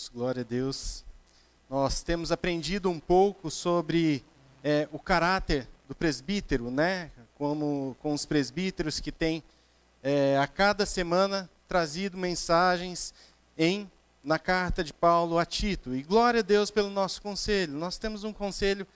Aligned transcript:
Deus, 0.00 0.10
glória 0.14 0.40
a 0.40 0.44
Deus. 0.44 1.04
Nós 1.68 2.02
temos 2.02 2.32
aprendido 2.32 2.88
um 2.88 2.98
pouco 2.98 3.50
sobre 3.50 4.24
é, 4.64 4.88
o 4.92 4.98
caráter 4.98 5.68
do 5.86 5.94
presbítero, 5.94 6.70
né? 6.70 7.10
Como 7.36 7.94
com 8.00 8.14
os 8.14 8.24
presbíteros 8.24 8.98
que 8.98 9.12
têm 9.12 9.42
é, 10.02 10.38
a 10.38 10.46
cada 10.46 10.86
semana 10.86 11.50
trazido 11.68 12.16
mensagens 12.16 13.12
em 13.58 13.90
na 14.24 14.38
carta 14.38 14.82
de 14.82 14.92
Paulo 14.94 15.38
a 15.38 15.44
Tito. 15.44 15.94
E 15.94 16.02
glória 16.02 16.40
a 16.40 16.44
Deus 16.44 16.70
pelo 16.70 16.88
nosso 16.88 17.20
conselho. 17.20 17.74
Nós 17.74 17.98
temos 17.98 18.24
um 18.24 18.32
conselho 18.32 18.86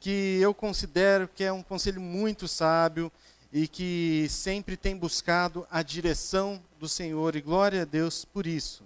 que 0.00 0.38
eu 0.40 0.54
considero 0.54 1.28
que 1.28 1.44
é 1.44 1.52
um 1.52 1.62
conselho 1.62 2.00
muito 2.00 2.48
sábio 2.48 3.12
e 3.52 3.68
que 3.68 4.26
sempre 4.30 4.78
tem 4.78 4.96
buscado 4.96 5.66
a 5.70 5.82
direção 5.82 6.62
do 6.78 6.88
Senhor, 6.88 7.36
e 7.36 7.42
glória 7.42 7.82
a 7.82 7.84
Deus 7.84 8.24
por 8.24 8.46
isso. 8.46 8.82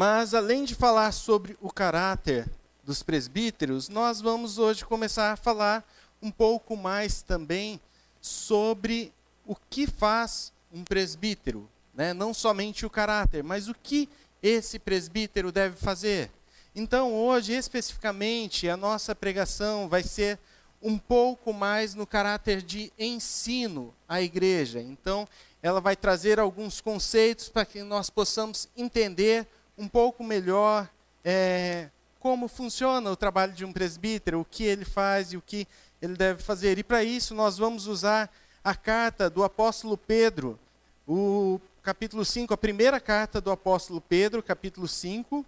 Mas, 0.00 0.32
além 0.32 0.62
de 0.62 0.76
falar 0.76 1.10
sobre 1.10 1.58
o 1.60 1.72
caráter 1.72 2.48
dos 2.84 3.02
presbíteros, 3.02 3.88
nós 3.88 4.20
vamos 4.20 4.56
hoje 4.56 4.84
começar 4.84 5.32
a 5.32 5.36
falar 5.36 5.84
um 6.22 6.30
pouco 6.30 6.76
mais 6.76 7.20
também 7.20 7.80
sobre 8.20 9.12
o 9.44 9.56
que 9.56 9.88
faz 9.88 10.52
um 10.72 10.84
presbítero. 10.84 11.68
Né? 11.92 12.14
Não 12.14 12.32
somente 12.32 12.86
o 12.86 12.90
caráter, 12.90 13.42
mas 13.42 13.66
o 13.66 13.74
que 13.74 14.08
esse 14.40 14.78
presbítero 14.78 15.50
deve 15.50 15.74
fazer. 15.74 16.30
Então, 16.76 17.12
hoje, 17.12 17.52
especificamente, 17.54 18.68
a 18.68 18.76
nossa 18.76 19.16
pregação 19.16 19.88
vai 19.88 20.04
ser 20.04 20.38
um 20.80 20.96
pouco 20.96 21.52
mais 21.52 21.96
no 21.96 22.06
caráter 22.06 22.62
de 22.62 22.92
ensino 22.96 23.92
à 24.08 24.22
igreja. 24.22 24.80
Então, 24.80 25.26
ela 25.60 25.80
vai 25.80 25.96
trazer 25.96 26.38
alguns 26.38 26.80
conceitos 26.80 27.48
para 27.48 27.66
que 27.66 27.82
nós 27.82 28.08
possamos 28.08 28.68
entender 28.76 29.44
um 29.78 29.86
pouco 29.86 30.24
melhor 30.24 30.90
é, 31.24 31.88
como 32.18 32.48
funciona 32.48 33.10
o 33.10 33.16
trabalho 33.16 33.52
de 33.52 33.64
um 33.64 33.72
presbítero, 33.72 34.40
o 34.40 34.44
que 34.44 34.64
ele 34.64 34.84
faz 34.84 35.32
e 35.32 35.36
o 35.36 35.42
que 35.42 35.68
ele 36.02 36.16
deve 36.16 36.42
fazer. 36.42 36.78
E 36.78 36.82
para 36.82 37.04
isso, 37.04 37.34
nós 37.34 37.56
vamos 37.56 37.86
usar 37.86 38.28
a 38.62 38.74
carta 38.74 39.30
do 39.30 39.44
apóstolo 39.44 39.96
Pedro, 39.96 40.58
o 41.06 41.60
capítulo 41.82 42.24
5, 42.24 42.52
a 42.52 42.56
primeira 42.56 43.00
carta 43.00 43.40
do 43.40 43.50
apóstolo 43.50 44.00
Pedro, 44.00 44.42
capítulo 44.42 44.88
5. 44.88 45.46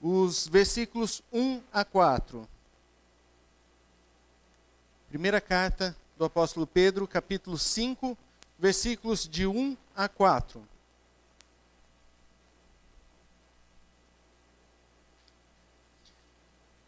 Os 0.00 0.48
versículos 0.48 1.22
1 1.32 1.60
a 1.72 1.84
4. 1.84 2.48
Primeira 5.08 5.40
carta 5.40 5.96
do 6.18 6.24
apóstolo 6.24 6.66
Pedro, 6.66 7.06
capítulo 7.06 7.56
5, 7.56 8.18
versículos 8.58 9.28
de 9.28 9.46
1 9.46 9.76
a 9.94 10.08
4. 10.08 10.66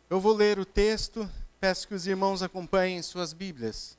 Eu 0.09 0.20
vou 0.20 0.33
ler 0.33 0.59
o 0.59 0.64
texto, 0.64 1.28
peço 1.59 1.89
que 1.89 1.94
os 1.94 2.06
irmãos 2.06 2.41
acompanhem 2.41 3.03
suas 3.03 3.33
Bíblias. 3.33 3.98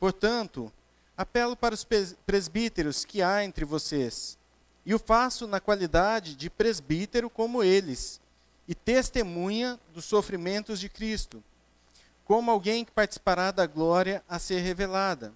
Portanto, 0.00 0.72
apelo 1.16 1.54
para 1.54 1.74
os 1.74 1.86
presbíteros 2.26 3.04
que 3.04 3.20
há 3.20 3.44
entre 3.44 3.64
vocês, 3.66 4.38
e 4.84 4.94
o 4.94 4.98
faço 4.98 5.46
na 5.46 5.60
qualidade 5.60 6.34
de 6.34 6.48
presbítero 6.48 7.28
como 7.28 7.62
eles, 7.62 8.20
e 8.66 8.74
testemunha 8.74 9.78
dos 9.92 10.06
sofrimentos 10.06 10.80
de 10.80 10.88
Cristo, 10.88 11.44
como 12.24 12.50
alguém 12.50 12.84
que 12.84 12.90
participará 12.90 13.50
da 13.50 13.66
glória 13.66 14.24
a 14.28 14.38
ser 14.38 14.60
revelada. 14.60 15.34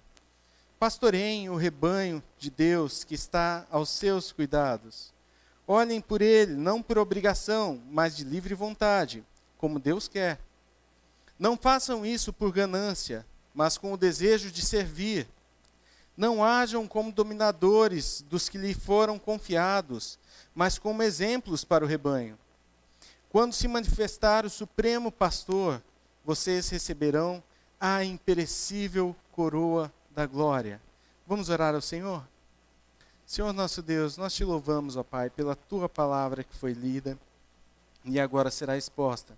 Pastoreiem 0.79 1.49
o 1.49 1.55
rebanho 1.55 2.21
de 2.37 2.51
Deus 2.51 3.03
que 3.03 3.15
está 3.15 3.65
aos 3.71 3.89
seus 3.89 4.31
cuidados. 4.31 5.11
Olhem 5.67 5.99
por 5.99 6.21
ele, 6.21 6.53
não 6.53 6.83
por 6.83 6.99
obrigação, 6.99 7.81
mas 7.89 8.15
de 8.15 8.23
livre 8.23 8.53
vontade, 8.53 9.23
como 9.57 9.79
Deus 9.79 10.07
quer. 10.07 10.39
Não 11.39 11.57
façam 11.57 12.05
isso 12.05 12.31
por 12.31 12.51
ganância, 12.51 13.25
mas 13.55 13.77
com 13.77 13.91
o 13.91 13.97
desejo 13.97 14.51
de 14.51 14.61
servir. 14.61 15.27
Não 16.15 16.43
hajam 16.43 16.87
como 16.87 17.11
dominadores 17.11 18.23
dos 18.29 18.47
que 18.47 18.57
lhe 18.57 18.73
foram 18.75 19.17
confiados, 19.17 20.19
mas 20.53 20.77
como 20.77 21.01
exemplos 21.01 21.63
para 21.63 21.83
o 21.83 21.87
rebanho. 21.87 22.37
Quando 23.29 23.53
se 23.53 23.67
manifestar 23.67 24.45
o 24.45 24.49
Supremo 24.49 25.11
Pastor, 25.11 25.81
vocês 26.23 26.69
receberão 26.69 27.43
a 27.79 28.03
imperecível 28.03 29.15
coroa 29.31 29.91
da 30.17 30.25
glória. 30.25 30.81
Vamos 31.27 31.47
orar 31.47 31.75
ao 31.75 31.81
Senhor? 31.81 32.27
Senhor 33.23 33.53
nosso 33.53 33.83
Deus, 33.83 34.17
nós 34.17 34.33
te 34.33 34.43
louvamos, 34.43 34.97
ó 34.97 35.03
Pai, 35.03 35.29
pela 35.29 35.55
tua 35.55 35.87
palavra 35.87 36.43
que 36.43 36.55
foi 36.55 36.73
lida 36.73 37.15
e 38.03 38.19
agora 38.19 38.49
será 38.49 38.75
exposta. 38.75 39.37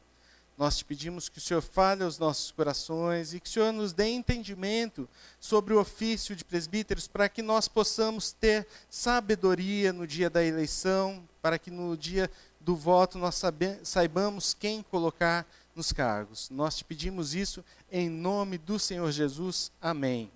Nós 0.57 0.77
te 0.77 0.85
pedimos 0.85 1.27
que 1.27 1.37
o 1.37 1.41
Senhor 1.41 1.59
fale 1.59 2.05
aos 2.05 2.17
nossos 2.17 2.51
corações 2.51 3.33
e 3.33 3.41
que 3.41 3.49
o 3.49 3.51
Senhor 3.51 3.73
nos 3.73 3.91
dê 3.91 4.07
entendimento 4.07 5.05
sobre 5.37 5.73
o 5.73 5.81
ofício 5.81 6.33
de 6.33 6.45
presbíteros 6.45 7.09
para 7.09 7.27
que 7.27 7.41
nós 7.41 7.67
possamos 7.67 8.31
ter 8.31 8.65
sabedoria 8.89 9.91
no 9.91 10.07
dia 10.07 10.29
da 10.29 10.45
eleição, 10.45 11.27
para 11.41 11.59
que 11.59 11.69
no 11.69 11.97
dia 11.97 12.31
do 12.57 12.73
voto 12.73 13.17
nós 13.17 13.41
saibamos 13.83 14.53
quem 14.53 14.81
colocar 14.81 15.45
nos 15.75 15.91
cargos. 15.91 16.49
Nós 16.49 16.77
te 16.77 16.85
pedimos 16.85 17.35
isso 17.35 17.65
em 17.91 18.07
nome 18.09 18.57
do 18.57 18.79
Senhor 18.79 19.11
Jesus. 19.11 19.73
Amém. 19.81 20.31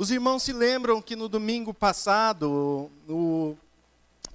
Os 0.00 0.10
irmãos 0.10 0.44
se 0.44 0.54
lembram 0.54 1.02
que 1.02 1.14
no 1.14 1.28
domingo 1.28 1.74
passado, 1.74 2.90
o 3.06 3.54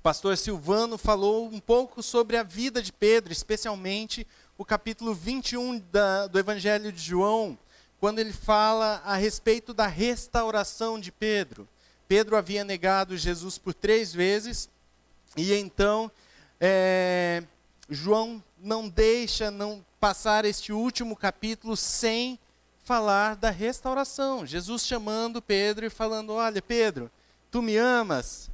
pastor 0.03 0.37
Silvano 0.37 0.95
falou 0.95 1.47
um 1.47 1.59
pouco 1.59 2.03
sobre 2.03 2.37
a 2.37 2.43
vida 2.43 2.83
de 2.83 2.93
Pedro, 2.93 3.33
especialmente 3.33 4.27
o 4.59 4.63
capítulo 4.63 5.11
21 5.11 5.79
da, 5.91 6.27
do 6.27 6.37
Evangelho 6.37 6.91
de 6.91 7.01
João, 7.01 7.57
quando 7.99 8.19
ele 8.19 8.31
fala 8.31 9.01
a 9.03 9.15
respeito 9.15 9.73
da 9.73 9.87
restauração 9.87 10.99
de 10.99 11.11
Pedro. 11.11 11.67
Pedro 12.07 12.37
havia 12.37 12.63
negado 12.63 13.17
Jesus 13.17 13.57
por 13.57 13.73
três 13.73 14.13
vezes, 14.13 14.69
e 15.35 15.51
então 15.51 16.11
é, 16.61 17.41
João 17.89 18.39
não 18.59 18.87
deixa 18.87 19.49
não 19.49 19.83
passar 19.99 20.45
este 20.45 20.71
último 20.71 21.15
capítulo 21.15 21.75
sem 21.75 22.37
falar 22.85 23.35
da 23.35 23.49
restauração. 23.49 24.45
Jesus 24.45 24.85
chamando 24.85 25.41
Pedro 25.41 25.85
e 25.85 25.89
falando: 25.89 26.33
Olha, 26.33 26.61
Pedro, 26.61 27.11
tu 27.51 27.61
me 27.61 27.75
amas? 27.75 28.49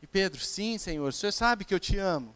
E 0.00 0.06
Pedro, 0.06 0.40
sim, 0.40 0.78
Senhor, 0.78 1.08
o 1.08 1.12
Senhor 1.12 1.32
sabe 1.32 1.64
que 1.64 1.74
eu 1.74 1.80
te 1.80 1.98
amo. 1.98 2.34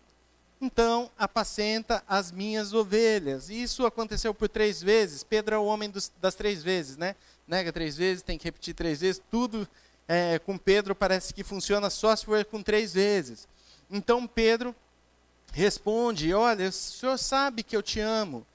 Então, 0.60 1.10
apacenta 1.18 2.02
as 2.08 2.30
minhas 2.30 2.72
ovelhas. 2.72 3.50
Isso 3.50 3.86
aconteceu 3.86 4.34
por 4.34 4.48
três 4.48 4.82
vezes. 4.82 5.22
Pedro 5.22 5.54
é 5.54 5.58
o 5.58 5.64
homem 5.64 5.88
dos, 5.88 6.10
das 6.20 6.34
três 6.34 6.62
vezes, 6.62 6.96
né? 6.96 7.14
Nega 7.46 7.72
três 7.72 7.96
vezes, 7.96 8.22
tem 8.22 8.38
que 8.38 8.44
repetir 8.44 8.74
três 8.74 9.00
vezes. 9.00 9.22
Tudo 9.30 9.68
é, 10.08 10.38
com 10.38 10.56
Pedro 10.58 10.94
parece 10.94 11.32
que 11.32 11.44
funciona 11.44 11.90
só 11.90 12.14
se 12.16 12.24
for 12.24 12.44
com 12.44 12.62
três 12.62 12.94
vezes. 12.94 13.46
Então, 13.90 14.26
Pedro 14.26 14.74
responde: 15.52 16.32
Olha, 16.34 16.68
o 16.68 16.72
Senhor 16.72 17.18
sabe 17.18 17.62
que 17.62 17.76
eu 17.76 17.82
te 17.82 18.00
amo. 18.00 18.46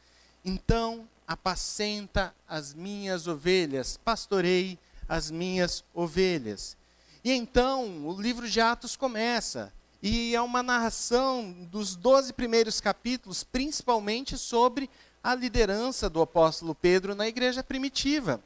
Então, 0.44 1.08
apacenta 1.32 2.34
as 2.48 2.74
minhas 2.74 3.28
ovelhas, 3.28 3.98
pastorei 4.04 4.78
as 5.08 5.32
minhas 5.32 5.84
ovelhas. 5.94 6.76
E 7.24 7.32
então 7.32 8.08
o 8.08 8.20
livro 8.20 8.50
de 8.50 8.60
Atos 8.60 8.96
começa, 8.96 9.72
e 10.02 10.36
é 10.36 10.42
uma 10.42 10.64
narração 10.64 11.52
dos 11.72 11.96
doze 11.96 12.34
primeiros 12.34 12.82
capítulos, 12.82 13.44
principalmente 13.44 14.38
sobre 14.38 14.90
a 15.24 15.36
liderança 15.36 16.10
do 16.10 16.22
apóstolo 16.22 16.74
Pedro 16.74 17.14
na 17.14 17.28
igreja 17.28 17.64
primitiva. 17.64 18.42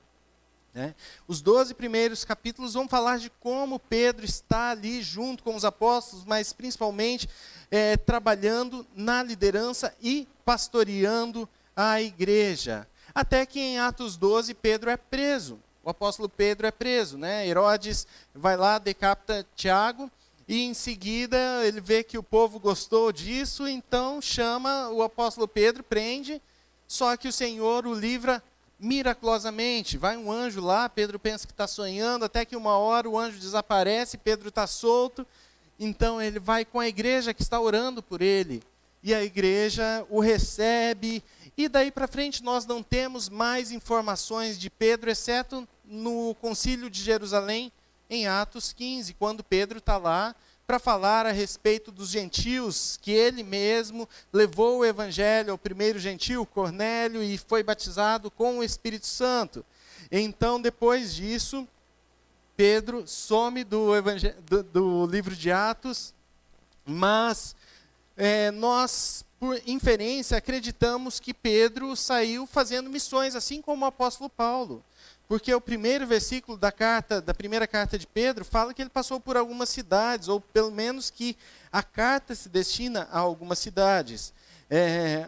Né? 0.74 0.94
Os 1.25 1.42
doze 1.42 1.74
primeiros 1.74 2.25
capítulos 2.25 2.74
vão 2.74 2.86
falar 2.86 3.18
de 3.18 3.30
como 3.39 3.80
Pedro 3.80 4.25
está 4.25 4.71
ali 4.71 5.01
junto 5.01 5.42
com 5.42 5.56
os 5.56 5.63
apóstolos, 5.63 6.25
mas 6.25 6.51
principalmente 6.51 7.30
é, 7.71 7.95
trabalhando 7.95 8.86
na 8.94 9.24
liderança 9.24 9.95
e 10.01 10.27
pastoreando 10.44 11.48
a 11.75 12.01
igreja. 12.01 12.88
Até 13.13 13.45
que 13.45 13.60
em 13.60 13.80
Atos 13.80 14.18
12, 14.18 14.54
Pedro 14.54 14.89
é 14.89 14.98
preso. 14.98 15.60
O 15.83 15.89
apóstolo 15.89 16.27
Pedro 16.27 16.66
é 16.66 16.72
preso, 16.72 17.18
né? 17.18 17.48
Herodes 17.48 18.07
vai 18.33 18.57
lá, 18.57 18.80
decapita 18.80 19.45
Tiago, 19.56 20.10
e 20.48 20.63
em 20.63 20.74
seguida 20.74 21.38
ele 21.63 21.80
vê 21.80 22.04
que 22.04 22.18
o 22.18 22.24
povo 22.24 22.60
gostou 22.60 23.12
disso, 23.12 23.68
então 23.68 24.22
chama 24.22 24.89
o 24.89 25.04
apóstolo 25.04 25.48
Pedro, 25.48 25.83
prende, 25.83 26.42
só 26.88 27.16
que 27.16 27.27
o 27.27 27.33
Senhor 27.33 27.86
o 27.86 27.94
livra 27.94 28.42
miraculosamente. 28.80 29.98
Vai 29.98 30.18
um 30.18 30.31
anjo 30.31 30.62
lá, 30.62 30.89
Pedro 30.89 31.19
pensa 31.19 31.48
que 31.48 31.54
está 31.54 31.68
sonhando, 31.68 32.25
até 32.25 32.45
que 32.45 32.56
uma 32.56 32.78
hora 32.78 33.10
o 33.10 33.18
anjo 33.18 33.39
desaparece, 33.39 34.18
Pedro 34.18 34.50
está 34.50 34.68
solto, 34.68 35.25
então 35.80 36.21
ele 36.21 36.39
vai 36.39 36.66
com 36.66 36.80
a 36.80 36.88
igreja 36.88 37.33
que 37.33 37.42
está 37.42 37.60
orando 37.60 38.01
por 38.01 38.21
ele. 38.21 38.62
E 39.04 39.13
a 39.13 39.24
igreja 39.24 40.06
o 40.10 40.19
recebe 40.19 41.24
E 41.57 41.69
daí 41.69 41.90
para 41.90 42.07
frente 42.07 42.44
nós 42.44 42.66
não 42.66 42.84
temos 42.84 43.30
mais 43.30 43.72
informações 43.72 44.60
de 44.60 44.69
Pedro, 44.69 45.10
exceto 45.10 45.68
no 45.86 46.36
Concílio 46.36 46.90
de 46.90 47.02
Jerusalém, 47.02 47.72
em 48.10 48.28
Atos 48.28 48.74
15, 48.74 49.13
quando 49.13 49.44
Pedro 49.44 49.80
está 49.80 49.98
lá 49.98 50.36
para 50.68 50.80
falar 50.80 51.25
a 51.25 51.31
respeito 51.31 51.92
dos 51.92 52.10
gentios, 52.10 52.98
que 53.02 53.12
ele 53.12 53.44
mesmo 53.44 54.10
levou 54.34 54.80
o 54.80 54.86
evangelho 54.86 55.52
ao 55.52 55.57
primeiro 55.57 56.00
gentio, 56.00 56.46
Cornélio, 56.46 57.24
e 57.24 57.38
foi 57.38 57.62
batizado 57.62 58.31
com 58.31 58.57
o 58.57 58.63
Espírito 58.63 59.06
Santo. 59.06 59.63
Então, 60.12 60.60
depois 60.60 61.13
disso, 61.13 61.68
Pedro 62.57 63.07
some 63.07 63.63
do, 63.63 63.92
do, 64.50 64.63
do 64.63 65.06
livro 65.06 65.36
de 65.36 65.52
Atos, 65.52 66.13
mas 66.86 67.56
é, 68.18 68.50
nós, 68.52 69.24
por 69.39 69.61
inferência, 69.65 70.37
acreditamos 70.37 71.19
que 71.19 71.33
Pedro 71.33 71.95
saiu 71.95 72.45
fazendo 72.47 72.89
missões, 72.89 73.35
assim 73.35 73.61
como 73.61 73.85
o 73.85 73.87
apóstolo 73.87 74.29
Paulo. 74.29 74.83
Porque 75.27 75.53
o 75.53 75.61
primeiro 75.61 76.05
versículo 76.05 76.57
da 76.57 76.71
carta, 76.71 77.21
da 77.21 77.33
primeira 77.33 77.67
carta 77.67 77.97
de 77.97 78.05
Pedro, 78.05 78.45
fala 78.45 78.73
que 78.73 78.81
ele 78.81 78.89
passou 78.89 79.19
por 79.19 79.35
algumas 79.35 79.69
cidades, 79.69 80.27
ou 80.27 80.39
pelo 80.39 80.71
menos 80.71 81.09
que 81.09 81.35
a 81.71 81.81
carta 81.81 82.35
se 82.35 82.47
destina 82.47 83.07
a 83.11 83.19
algumas 83.19 83.59
cidades. 83.59 84.33
É, 84.69 85.27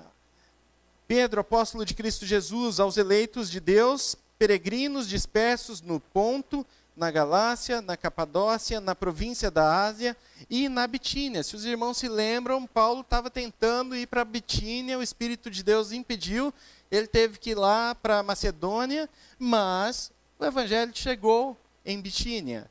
Pedro, 1.07 1.41
apóstolo 1.41 1.83
de 1.83 1.93
Cristo 1.93 2.25
Jesus, 2.25 2.79
aos 2.79 2.97
eleitos 2.97 3.49
de 3.49 3.59
Deus, 3.59 4.15
peregrinos 4.37 5.07
dispersos 5.07 5.81
no 5.81 5.99
Ponto, 5.99 6.65
na 6.97 7.11
Galácia, 7.11 7.79
na 7.79 7.95
Capadócia, 7.95 8.81
na 8.81 8.95
província 8.95 9.51
da 9.51 9.85
Ásia 9.85 10.17
e 10.49 10.67
na 10.67 10.87
Bitínia. 10.87 11.43
Se 11.43 11.55
os 11.55 11.63
irmãos 11.63 11.97
se 11.97 12.09
lembram, 12.09 12.65
Paulo 12.65 13.01
estava 13.01 13.29
tentando 13.29 13.95
ir 13.95 14.07
para 14.07 14.25
Bitínia, 14.25 14.97
o 14.97 15.03
Espírito 15.03 15.51
de 15.51 15.63
Deus 15.63 15.91
impediu, 15.91 16.51
ele 16.89 17.05
teve 17.05 17.37
que 17.37 17.51
ir 17.51 17.55
lá 17.55 17.93
para 17.93 18.23
Macedônia, 18.23 19.07
mas 19.37 20.11
o 20.39 20.45
evangelho 20.45 20.91
chegou 20.95 21.55
em 21.85 22.01
Bitínia, 22.01 22.69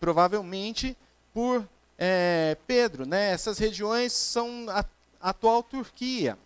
provavelmente 0.00 0.96
por 1.32 1.66
é, 1.96 2.56
Pedro. 2.66 3.06
Né? 3.06 3.30
Essas 3.30 3.58
regiões 3.58 4.12
são 4.12 4.66
a 4.68 4.84
atual 5.20 5.62
Turquia. 5.62 6.36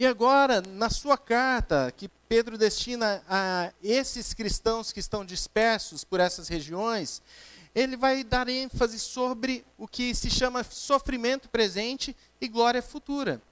E 0.00 0.06
agora, 0.06 0.60
na 0.60 0.90
sua 0.90 1.16
carta, 1.16 1.92
que 1.96 2.10
Pedro 2.30 2.56
destina 2.56 3.24
a 3.28 3.72
esses 3.82 4.32
cristãos 4.32 4.92
que 4.92 5.00
estão 5.00 5.24
dispersos 5.24 6.04
por 6.04 6.20
essas 6.20 6.46
regiões, 6.46 7.20
ele 7.74 7.96
vai 7.96 8.22
dar 8.22 8.48
ênfase 8.48 9.00
sobre 9.00 9.64
o 9.76 9.88
que 9.88 10.14
se 10.14 10.30
chama 10.30 10.62
sofrimento 10.62 11.48
presente 11.48 12.16
e 12.40 12.46
glória 12.46 12.80
futura. 12.80 13.42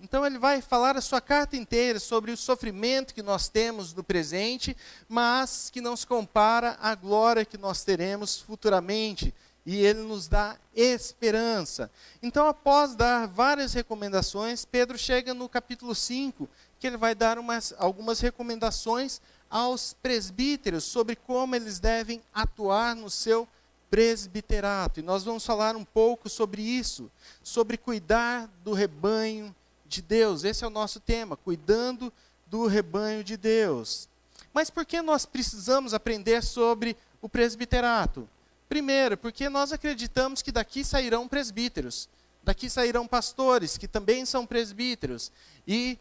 Então 0.00 0.26
ele 0.26 0.36
vai 0.36 0.60
falar 0.60 0.96
a 0.96 1.00
sua 1.00 1.20
carta 1.20 1.56
inteira 1.56 2.00
sobre 2.00 2.32
o 2.32 2.36
sofrimento 2.36 3.14
que 3.14 3.22
nós 3.22 3.48
temos 3.48 3.94
no 3.94 4.02
presente, 4.02 4.76
mas 5.08 5.70
que 5.70 5.80
não 5.80 5.96
se 5.96 6.04
compara 6.04 6.76
à 6.82 6.92
glória 6.96 7.44
que 7.44 7.56
nós 7.56 7.84
teremos 7.84 8.40
futuramente. 8.40 9.32
E 9.66 9.76
ele 9.76 10.00
nos 10.00 10.28
dá 10.28 10.58
esperança. 10.74 11.90
Então, 12.22 12.46
após 12.46 12.94
dar 12.94 13.26
várias 13.26 13.72
recomendações, 13.72 14.62
Pedro 14.66 14.98
chega 14.98 15.32
no 15.32 15.48
capítulo 15.48 15.94
5, 15.94 16.46
que 16.84 16.88
ele 16.88 16.98
vai 16.98 17.14
dar 17.14 17.38
umas, 17.38 17.72
algumas 17.78 18.20
recomendações 18.20 19.18
aos 19.48 19.94
presbíteros 20.02 20.84
sobre 20.84 21.16
como 21.16 21.56
eles 21.56 21.80
devem 21.80 22.20
atuar 22.34 22.94
no 22.94 23.08
seu 23.08 23.48
presbiterato. 23.88 25.00
E 25.00 25.02
nós 25.02 25.24
vamos 25.24 25.46
falar 25.46 25.76
um 25.76 25.84
pouco 25.84 26.28
sobre 26.28 26.60
isso, 26.60 27.10
sobre 27.42 27.78
cuidar 27.78 28.50
do 28.62 28.74
rebanho 28.74 29.56
de 29.86 30.02
Deus. 30.02 30.44
Esse 30.44 30.62
é 30.62 30.66
o 30.66 30.70
nosso 30.70 31.00
tema, 31.00 31.38
cuidando 31.38 32.12
do 32.48 32.66
rebanho 32.66 33.24
de 33.24 33.38
Deus. 33.38 34.06
Mas 34.52 34.68
por 34.68 34.84
que 34.84 35.00
nós 35.00 35.24
precisamos 35.24 35.94
aprender 35.94 36.42
sobre 36.42 36.98
o 37.22 37.30
presbiterato? 37.30 38.28
Primeiro, 38.68 39.16
porque 39.16 39.48
nós 39.48 39.72
acreditamos 39.72 40.42
que 40.42 40.52
daqui 40.52 40.84
sairão 40.84 41.26
presbíteros, 41.26 42.10
daqui 42.42 42.68
sairão 42.68 43.06
pastores, 43.06 43.78
que 43.78 43.88
também 43.88 44.26
são 44.26 44.44
presbíteros, 44.44 45.32
e 45.66 45.98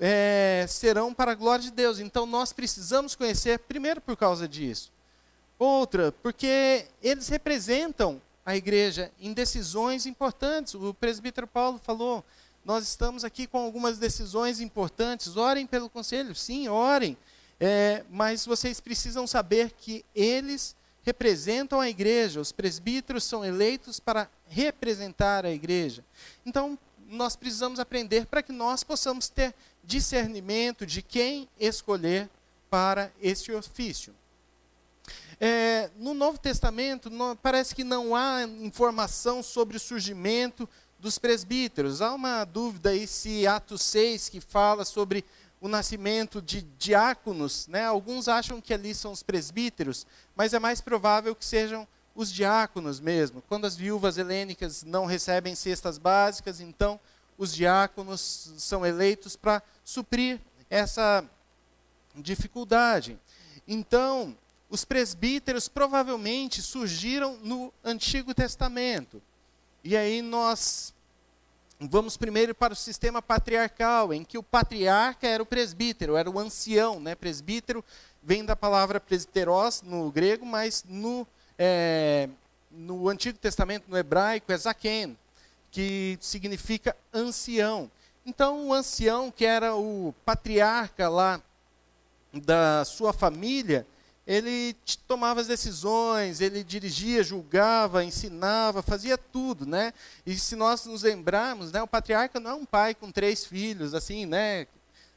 é, 0.00 0.64
serão 0.66 1.12
para 1.12 1.32
a 1.32 1.34
glória 1.34 1.62
de 1.62 1.70
Deus. 1.70 2.00
Então 2.00 2.24
nós 2.24 2.52
precisamos 2.52 3.14
conhecer, 3.14 3.58
primeiro 3.58 4.00
por 4.00 4.16
causa 4.16 4.48
disso. 4.48 4.90
Outra, 5.58 6.10
porque 6.10 6.86
eles 7.02 7.28
representam 7.28 8.20
a 8.44 8.56
igreja 8.56 9.12
em 9.20 9.34
decisões 9.34 10.06
importantes. 10.06 10.74
O 10.74 10.94
presbítero 10.94 11.46
Paulo 11.46 11.78
falou: 11.78 12.24
nós 12.64 12.88
estamos 12.88 13.24
aqui 13.24 13.46
com 13.46 13.58
algumas 13.58 13.98
decisões 13.98 14.60
importantes. 14.60 15.36
Orem 15.36 15.66
pelo 15.66 15.90
conselho, 15.90 16.34
sim, 16.34 16.66
orem. 16.66 17.16
É, 17.62 18.02
mas 18.08 18.46
vocês 18.46 18.80
precisam 18.80 19.26
saber 19.26 19.72
que 19.72 20.02
eles 20.14 20.74
representam 21.02 21.78
a 21.78 21.90
igreja. 21.90 22.40
Os 22.40 22.52
presbíteros 22.52 23.24
são 23.24 23.44
eleitos 23.44 24.00
para 24.00 24.30
representar 24.48 25.44
a 25.44 25.50
igreja. 25.50 26.02
Então, 26.46 26.78
nós 27.10 27.34
precisamos 27.36 27.80
aprender 27.80 28.26
para 28.26 28.42
que 28.42 28.52
nós 28.52 28.84
possamos 28.84 29.28
ter 29.28 29.54
discernimento 29.90 30.86
de 30.86 31.02
quem 31.02 31.48
escolher 31.58 32.30
para 32.70 33.10
esse 33.20 33.50
ofício. 33.50 34.14
É, 35.40 35.90
no 35.96 36.14
Novo 36.14 36.38
Testamento, 36.38 37.10
não, 37.10 37.34
parece 37.34 37.74
que 37.74 37.82
não 37.82 38.14
há 38.14 38.44
informação 38.44 39.42
sobre 39.42 39.76
o 39.76 39.80
surgimento 39.80 40.68
dos 40.96 41.18
presbíteros. 41.18 42.00
Há 42.00 42.14
uma 42.14 42.44
dúvida 42.44 42.90
aí 42.90 43.04
se 43.04 43.46
Atos 43.48 43.82
6, 43.82 44.28
que 44.28 44.40
fala 44.40 44.84
sobre 44.84 45.24
o 45.60 45.66
nascimento 45.66 46.40
de 46.40 46.62
diáconos, 46.78 47.66
né? 47.66 47.84
alguns 47.84 48.28
acham 48.28 48.60
que 48.60 48.72
ali 48.72 48.94
são 48.94 49.12
os 49.12 49.22
presbíteros, 49.22 50.06
mas 50.36 50.54
é 50.54 50.58
mais 50.58 50.80
provável 50.80 51.34
que 51.34 51.44
sejam 51.44 51.86
os 52.14 52.32
diáconos 52.32 53.00
mesmo. 53.00 53.42
Quando 53.48 53.66
as 53.66 53.76
viúvas 53.76 54.18
helênicas 54.18 54.84
não 54.84 55.04
recebem 55.04 55.54
cestas 55.54 55.98
básicas, 55.98 56.60
então 56.60 56.98
os 57.40 57.54
diáconos 57.54 58.52
são 58.58 58.84
eleitos 58.84 59.34
para 59.34 59.62
suprir 59.82 60.38
essa 60.68 61.24
dificuldade. 62.14 63.18
Então, 63.66 64.36
os 64.68 64.84
presbíteros 64.84 65.66
provavelmente 65.66 66.60
surgiram 66.60 67.38
no 67.38 67.72
Antigo 67.82 68.34
Testamento. 68.34 69.22
E 69.82 69.96
aí 69.96 70.20
nós 70.20 70.92
vamos 71.80 72.18
primeiro 72.18 72.54
para 72.54 72.74
o 72.74 72.76
sistema 72.76 73.22
patriarcal, 73.22 74.12
em 74.12 74.22
que 74.22 74.36
o 74.36 74.42
patriarca 74.42 75.26
era 75.26 75.42
o 75.42 75.46
presbítero, 75.46 76.16
era 76.16 76.30
o 76.30 76.38
ancião. 76.38 77.00
Né? 77.00 77.14
Presbítero 77.14 77.82
vem 78.22 78.44
da 78.44 78.54
palavra 78.54 79.00
presbiteros 79.00 79.80
no 79.80 80.10
grego, 80.10 80.44
mas 80.44 80.84
no, 80.86 81.26
é, 81.58 82.28
no 82.70 83.08
Antigo 83.08 83.38
Testamento, 83.38 83.84
no 83.88 83.96
hebraico, 83.96 84.52
é 84.52 84.58
zaken, 84.58 85.16
que 85.70 86.18
significa 86.20 86.96
ancião. 87.12 87.90
Então, 88.24 88.68
o 88.68 88.74
ancião, 88.74 89.30
que 89.30 89.44
era 89.44 89.74
o 89.74 90.14
patriarca 90.24 91.08
lá 91.08 91.40
da 92.32 92.84
sua 92.84 93.12
família, 93.12 93.86
ele 94.26 94.76
tomava 95.08 95.40
as 95.40 95.48
decisões, 95.48 96.40
ele 96.40 96.62
dirigia, 96.62 97.22
julgava, 97.24 98.04
ensinava, 98.04 98.82
fazia 98.82 99.18
tudo, 99.18 99.66
né? 99.66 99.92
E 100.24 100.38
se 100.38 100.54
nós 100.54 100.84
nos 100.84 101.02
lembrarmos, 101.02 101.72
né, 101.72 101.82
o 101.82 101.86
patriarca 101.86 102.38
não 102.38 102.50
é 102.50 102.54
um 102.54 102.64
pai 102.64 102.94
com 102.94 103.10
três 103.10 103.44
filhos, 103.44 103.94
assim, 103.94 104.26
né? 104.26 104.66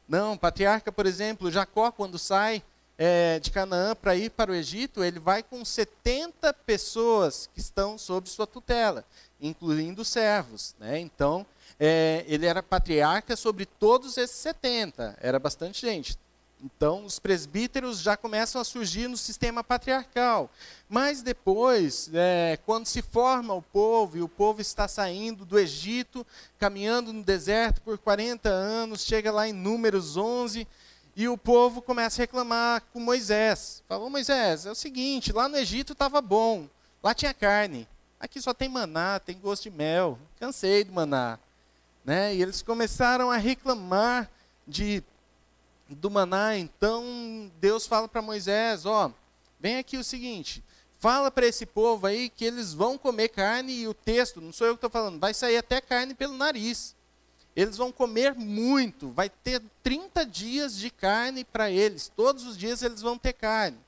Não, 0.08 0.32
o 0.32 0.38
patriarca, 0.38 0.90
por 0.90 1.06
exemplo, 1.06 1.50
Jacó, 1.50 1.92
quando 1.92 2.18
sai 2.18 2.62
é, 2.98 3.38
de 3.38 3.50
Canaã 3.50 3.94
para 3.94 4.16
ir 4.16 4.30
para 4.30 4.50
o 4.50 4.54
Egito, 4.54 5.02
ele 5.04 5.18
vai 5.18 5.42
com 5.42 5.64
70 5.64 6.52
pessoas 6.52 7.48
que 7.54 7.60
estão 7.60 7.96
sob 7.96 8.28
sua 8.28 8.46
tutela, 8.46 9.04
incluindo 9.46 10.04
servos, 10.04 10.74
né? 10.78 10.98
Então, 10.98 11.46
é, 11.78 12.24
ele 12.26 12.46
era 12.46 12.62
patriarca 12.62 13.36
sobre 13.36 13.66
todos 13.66 14.16
esses 14.16 14.36
70, 14.36 15.16
era 15.20 15.38
bastante 15.38 15.82
gente. 15.82 16.18
Então, 16.62 17.04
os 17.04 17.18
presbíteros 17.18 18.00
já 18.00 18.16
começam 18.16 18.58
a 18.58 18.64
surgir 18.64 19.06
no 19.06 19.18
sistema 19.18 19.62
patriarcal. 19.62 20.50
Mas 20.88 21.20
depois, 21.20 22.08
é, 22.14 22.58
quando 22.64 22.86
se 22.86 23.02
forma 23.02 23.52
o 23.52 23.60
povo, 23.60 24.16
e 24.16 24.22
o 24.22 24.28
povo 24.28 24.62
está 24.62 24.88
saindo 24.88 25.44
do 25.44 25.58
Egito, 25.58 26.26
caminhando 26.58 27.12
no 27.12 27.22
deserto 27.22 27.82
por 27.82 27.98
40 27.98 28.48
anos, 28.48 29.04
chega 29.04 29.30
lá 29.30 29.46
em 29.46 29.52
Números 29.52 30.16
11, 30.16 30.66
e 31.14 31.28
o 31.28 31.36
povo 31.36 31.82
começa 31.82 32.20
a 32.20 32.22
reclamar 32.22 32.82
com 32.94 32.98
Moisés. 32.98 33.82
Falou, 33.86 34.08
Moisés, 34.08 34.64
é 34.64 34.70
o 34.70 34.74
seguinte, 34.74 35.32
lá 35.32 35.48
no 35.48 35.58
Egito 35.58 35.92
estava 35.92 36.22
bom, 36.22 36.66
lá 37.02 37.12
tinha 37.12 37.34
carne. 37.34 37.86
Aqui 38.24 38.40
só 38.40 38.54
tem 38.54 38.70
maná, 38.70 39.20
tem 39.20 39.38
gosto 39.38 39.64
de 39.64 39.70
mel. 39.70 40.18
Cansei 40.40 40.82
do 40.82 40.94
maná. 40.94 41.38
Né? 42.02 42.34
E 42.34 42.40
eles 42.40 42.62
começaram 42.62 43.30
a 43.30 43.36
reclamar 43.36 44.30
de 44.66 45.04
do 45.86 46.10
maná, 46.10 46.56
então 46.56 47.52
Deus 47.60 47.86
fala 47.86 48.08
para 48.08 48.22
Moisés, 48.22 48.86
ó, 48.86 49.12
vem 49.60 49.76
aqui 49.76 49.98
o 49.98 50.02
seguinte, 50.02 50.64
fala 50.98 51.30
para 51.30 51.46
esse 51.46 51.66
povo 51.66 52.06
aí 52.06 52.30
que 52.30 52.46
eles 52.46 52.72
vão 52.72 52.96
comer 52.96 53.28
carne 53.28 53.74
e 53.74 53.86
o 53.86 53.92
texto, 53.92 54.40
não 54.40 54.50
sou 54.50 54.66
eu 54.66 54.72
que 54.72 54.78
estou 54.78 54.88
falando, 54.88 55.20
vai 55.20 55.34
sair 55.34 55.58
até 55.58 55.82
carne 55.82 56.14
pelo 56.14 56.34
nariz. 56.34 56.96
Eles 57.54 57.76
vão 57.76 57.92
comer 57.92 58.34
muito, 58.34 59.10
vai 59.10 59.28
ter 59.28 59.62
30 59.82 60.24
dias 60.24 60.74
de 60.78 60.90
carne 60.90 61.44
para 61.44 61.70
eles. 61.70 62.10
Todos 62.16 62.46
os 62.46 62.56
dias 62.56 62.82
eles 62.82 63.02
vão 63.02 63.18
ter 63.18 63.34
carne. 63.34 63.78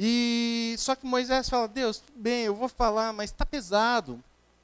E 0.00 0.76
só 0.78 0.94
que 0.94 1.04
Moisés 1.04 1.48
fala: 1.48 1.66
Deus, 1.66 1.98
tudo 1.98 2.20
bem, 2.20 2.44
eu 2.44 2.54
vou 2.54 2.68
falar, 2.68 3.12
mas 3.12 3.30
está 3.30 3.44
pesado, 3.44 4.22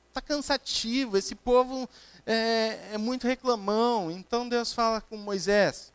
está 0.08 0.20
cansativo. 0.20 1.16
Esse 1.16 1.34
povo 1.34 1.88
é, 2.24 2.90
é 2.92 2.98
muito 2.98 3.26
reclamão. 3.26 4.12
Então 4.12 4.48
Deus 4.48 4.72
fala 4.72 5.00
com 5.00 5.16
Moisés: 5.16 5.92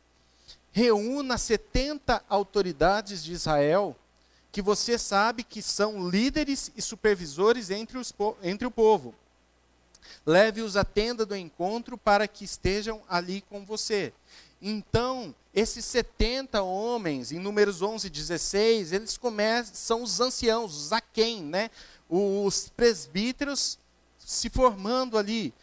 reúna 0.70 1.38
70 1.38 2.22
autoridades 2.28 3.24
de 3.24 3.32
Israel, 3.32 3.96
que 4.52 4.60
você 4.60 4.98
sabe 4.98 5.42
que 5.42 5.62
são 5.62 6.10
líderes 6.10 6.70
e 6.76 6.82
supervisores 6.82 7.70
entre, 7.70 7.96
os, 7.96 8.12
entre 8.42 8.66
o 8.66 8.70
povo. 8.70 9.14
Leve-os 10.26 10.76
à 10.76 10.84
tenda 10.84 11.24
do 11.24 11.34
encontro 11.34 11.96
para 11.96 12.28
que 12.28 12.44
estejam 12.44 13.00
ali 13.08 13.40
com 13.48 13.64
você. 13.64 14.12
Então, 14.60 15.34
esses 15.54 15.84
70 15.84 16.62
homens, 16.62 17.32
em 17.32 17.38
números 17.38 17.82
11 17.82 18.06
e 18.06 18.10
16, 18.10 18.92
eles 18.92 19.16
começam, 19.16 19.74
são 19.74 20.02
os 20.02 20.20
anciãos, 20.20 20.76
os 20.76 20.92
aquém, 20.92 21.42
né? 21.42 21.70
os 22.10 22.68
presbíteros 22.76 23.78
se 24.18 24.50
formando 24.50 25.16
ali. 25.16 25.54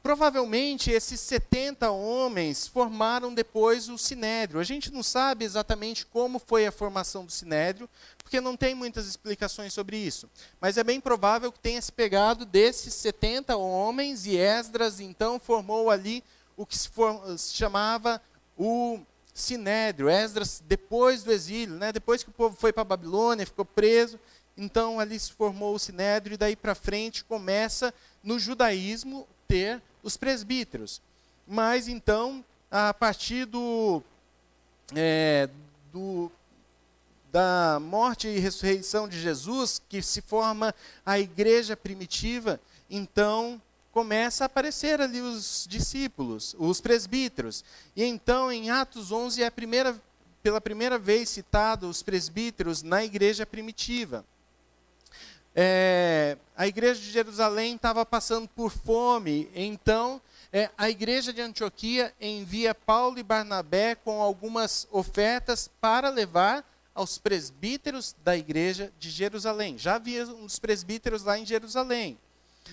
Provavelmente 0.00 0.90
esses 0.90 1.20
70 1.20 1.90
homens 1.90 2.66
formaram 2.66 3.34
depois 3.34 3.88
o 3.88 3.98
sinédrio. 3.98 4.60
A 4.60 4.64
gente 4.64 4.92
não 4.92 5.02
sabe 5.02 5.44
exatamente 5.44 6.06
como 6.06 6.38
foi 6.38 6.66
a 6.66 6.72
formação 6.72 7.26
do 7.26 7.32
sinédrio, 7.32 7.90
porque 8.16 8.40
não 8.40 8.56
tem 8.56 8.74
muitas 8.74 9.06
explicações 9.06 9.72
sobre 9.72 9.96
isso. 9.96 10.30
Mas 10.60 10.78
é 10.78 10.84
bem 10.84 11.00
provável 11.00 11.50
que 11.50 11.58
tenha 11.58 11.82
se 11.82 11.92
pegado 11.92 12.46
desses 12.46 12.94
70 12.94 13.56
homens 13.56 14.24
e 14.24 14.36
Esdras 14.36 15.00
então 15.00 15.38
formou 15.38 15.90
ali 15.90 16.22
o 16.56 16.64
que 16.64 16.78
se, 16.78 16.88
for, 16.88 17.38
se 17.38 17.54
chamava 17.54 18.22
o 18.58 19.00
sinédrio. 19.32 20.08
Esdras 20.08 20.62
depois 20.66 21.22
do 21.22 21.32
exílio, 21.32 21.76
né? 21.76 21.92
depois 21.92 22.22
que 22.22 22.30
o 22.30 22.32
povo 22.32 22.56
foi 22.56 22.72
para 22.72 22.82
a 22.82 22.84
Babilônia, 22.84 23.46
ficou 23.46 23.64
preso, 23.64 24.18
então 24.56 24.98
ali 24.98 25.18
se 25.18 25.32
formou 25.32 25.74
o 25.74 25.78
sinédrio 25.78 26.34
e 26.34 26.38
daí 26.38 26.56
para 26.56 26.74
frente 26.74 27.24
começa 27.24 27.94
no 28.22 28.38
judaísmo 28.38 29.26
ter 29.46 29.80
os 30.02 30.16
presbíteros. 30.16 31.00
Mas 31.46 31.88
então, 31.88 32.44
a 32.70 32.92
partir 32.92 33.46
do, 33.46 34.02
é, 34.94 35.48
do, 35.92 36.30
da 37.30 37.78
morte 37.80 38.28
e 38.28 38.38
ressurreição 38.38 39.08
de 39.08 39.20
Jesus, 39.20 39.80
que 39.88 40.02
se 40.02 40.20
forma 40.20 40.74
a 41.06 41.18
igreja 41.18 41.76
primitiva, 41.76 42.60
então 42.90 43.60
começa 43.98 44.44
a 44.44 44.46
aparecer 44.46 45.00
ali 45.00 45.20
os 45.20 45.66
discípulos, 45.68 46.54
os 46.56 46.80
presbíteros. 46.80 47.64
E 47.96 48.04
então, 48.04 48.52
em 48.52 48.70
Atos 48.70 49.10
11, 49.10 49.42
é 49.42 49.50
primeira, 49.50 50.00
pela 50.40 50.60
primeira 50.60 50.96
vez 50.96 51.28
citado 51.28 51.90
os 51.90 52.00
presbíteros 52.00 52.80
na 52.80 53.04
igreja 53.04 53.44
primitiva. 53.44 54.24
É, 55.52 56.38
a 56.56 56.68
igreja 56.68 57.00
de 57.00 57.10
Jerusalém 57.10 57.74
estava 57.74 58.06
passando 58.06 58.46
por 58.46 58.70
fome, 58.70 59.50
então 59.52 60.22
é, 60.52 60.70
a 60.78 60.88
igreja 60.88 61.32
de 61.32 61.40
Antioquia 61.40 62.14
envia 62.20 62.76
Paulo 62.76 63.18
e 63.18 63.24
Barnabé 63.24 63.96
com 63.96 64.22
algumas 64.22 64.86
ofertas 64.92 65.68
para 65.80 66.08
levar 66.08 66.64
aos 66.94 67.18
presbíteros 67.18 68.14
da 68.22 68.36
igreja 68.36 68.92
de 68.96 69.10
Jerusalém. 69.10 69.76
Já 69.76 69.96
havia 69.96 70.24
uns 70.24 70.56
presbíteros 70.60 71.24
lá 71.24 71.36
em 71.36 71.44
Jerusalém. 71.44 72.16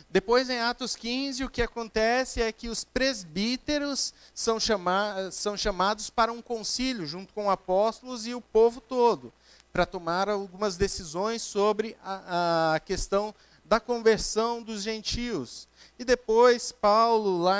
Depois, 0.10 0.50
em 0.50 0.60
Atos 0.60 0.96
15, 0.96 1.44
o 1.44 1.50
que 1.50 1.62
acontece 1.62 2.42
é 2.42 2.52
que 2.52 2.68
os 2.68 2.84
presbíteros 2.84 4.14
são, 4.34 4.60
chama 4.60 5.30
são 5.32 5.58
chamados 5.58 6.10
para 6.10 6.32
um 6.32 6.42
concílio, 6.42 7.06
junto 7.06 7.34
com 7.34 7.50
apóstolos 7.50 8.26
e 8.26 8.34
o 8.34 8.42
povo 8.42 8.82
todo 8.82 9.34
para 9.76 9.86
tomar 9.86 10.30
algumas 10.30 10.78
decisões 10.78 11.42
sobre 11.42 11.98
a, 12.02 12.76
a 12.76 12.80
questão 12.80 13.36
da 13.66 13.78
conversão 13.78 14.64
dos 14.64 14.82
gentios. 14.82 15.68
E 16.00 16.06
depois 16.06 16.72
Paulo 16.72 17.42
lá 17.42 17.58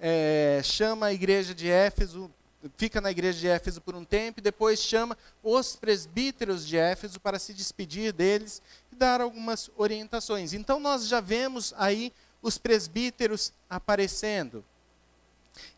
é, 0.00 0.60
chama 0.64 1.06
a 1.06 1.12
igreja 1.12 1.54
de 1.54 1.70
Éfeso, 1.70 2.28
fica 2.76 3.00
na 3.00 3.10
igreja 3.10 3.38
de 3.38 3.48
Éfeso 3.48 3.80
por 3.80 3.94
um 3.94 4.04
tempo, 4.04 4.40
e 4.40 4.42
depois 4.42 4.80
chama 4.80 5.16
os 5.42 5.76
presbíteros 5.76 6.66
de 6.66 6.76
Éfeso 6.76 7.20
para 7.20 7.38
se 7.38 7.54
despedir 7.54 8.12
deles 8.12 8.62
e 8.92 8.96
dar 8.96 9.20
algumas 9.20 9.70
orientações. 9.76 10.52
Então 10.52 10.78
nós 10.78 11.06
já 11.08 11.20
vemos 11.20 11.74
aí 11.76 12.12
os 12.42 12.58
presbíteros 12.58 13.52
aparecendo. 13.68 14.64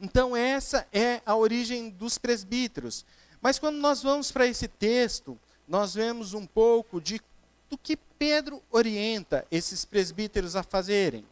Então 0.01 0.37
essa 0.37 0.87
é 0.93 1.21
a 1.25 1.35
origem 1.35 1.91
dos 1.91 2.19
presbíteros. 2.19 3.05
Mas 3.41 3.59
quando 3.59 3.77
nós 3.77 4.03
vamos 4.03 4.31
para 4.31 4.47
esse 4.47 4.69
texto, 4.69 5.39
nós 5.67 5.95
vemos 5.95 6.35
um 6.35 6.47
pouco 6.47 7.01
de, 7.01 7.21
do 7.69 7.79
que 7.79 7.97
Pedro 7.97 8.63
orienta 8.71 9.47
esses 9.51 9.85
presbíteros 9.85 10.57
a 10.57 10.63
fazerem. 10.63 11.25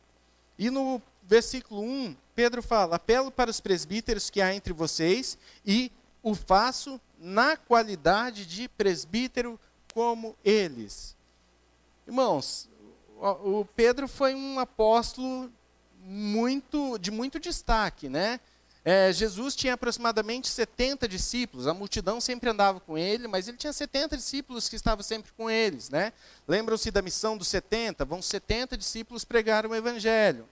E 0.59 0.71
no 0.71 1.03
versículo 1.29 1.83
1, 1.83 2.17
Pedro 2.35 2.63
fala: 2.63 2.97
apelo 2.97 3.31
para 3.31 3.51
os 3.51 3.61
presbíteros 3.61 4.31
que 4.31 4.41
há 4.41 4.55
entre 4.55 4.73
vocês 4.73 5.39
e 5.65 5.93
o 6.23 6.35
faço 6.35 7.01
na 7.19 7.57
qualidade 7.57 8.47
de 8.47 8.69
presbítero 8.69 9.61
como 9.93 10.35
eles. 10.45 11.15
Irmãos, 12.07 12.69
o 13.21 13.65
Pedro 13.77 14.09
foi 14.09 14.35
um 14.35 14.59
apóstolo 14.59 15.53
muito 16.01 16.99
de 16.99 17.11
muito 17.11 17.39
destaque, 17.39 18.09
né? 18.09 18.41
É, 18.85 19.13
Jesus 19.13 19.55
tinha 19.55 19.75
aproximadamente 19.75 20.49
70 20.49 21.07
discípulos, 21.07 21.67
a 21.67 21.75
multidão 21.75 22.23
sempre 22.23 22.49
andava 22.49 22.81
com 22.81 22.97
ele, 22.97 23.29
mas 23.29 23.47
ele 23.47 23.59
tinha 23.59 23.73
70 23.73 24.17
discípulos 24.17 24.67
que 24.67 24.77
estavam 24.77 25.03
sempre 25.03 25.31
com 25.33 25.51
eles. 25.51 25.91
Né? 25.91 26.11
Lembram-se 26.47 26.91
da 26.91 27.03
missão 27.03 27.37
dos 27.37 27.49
70? 27.49 28.05
Vão 28.07 28.23
70 28.23 28.79
discípulos 28.79 29.27
pregar 29.27 29.67
o 29.67 29.75
evangelho. 29.75 30.49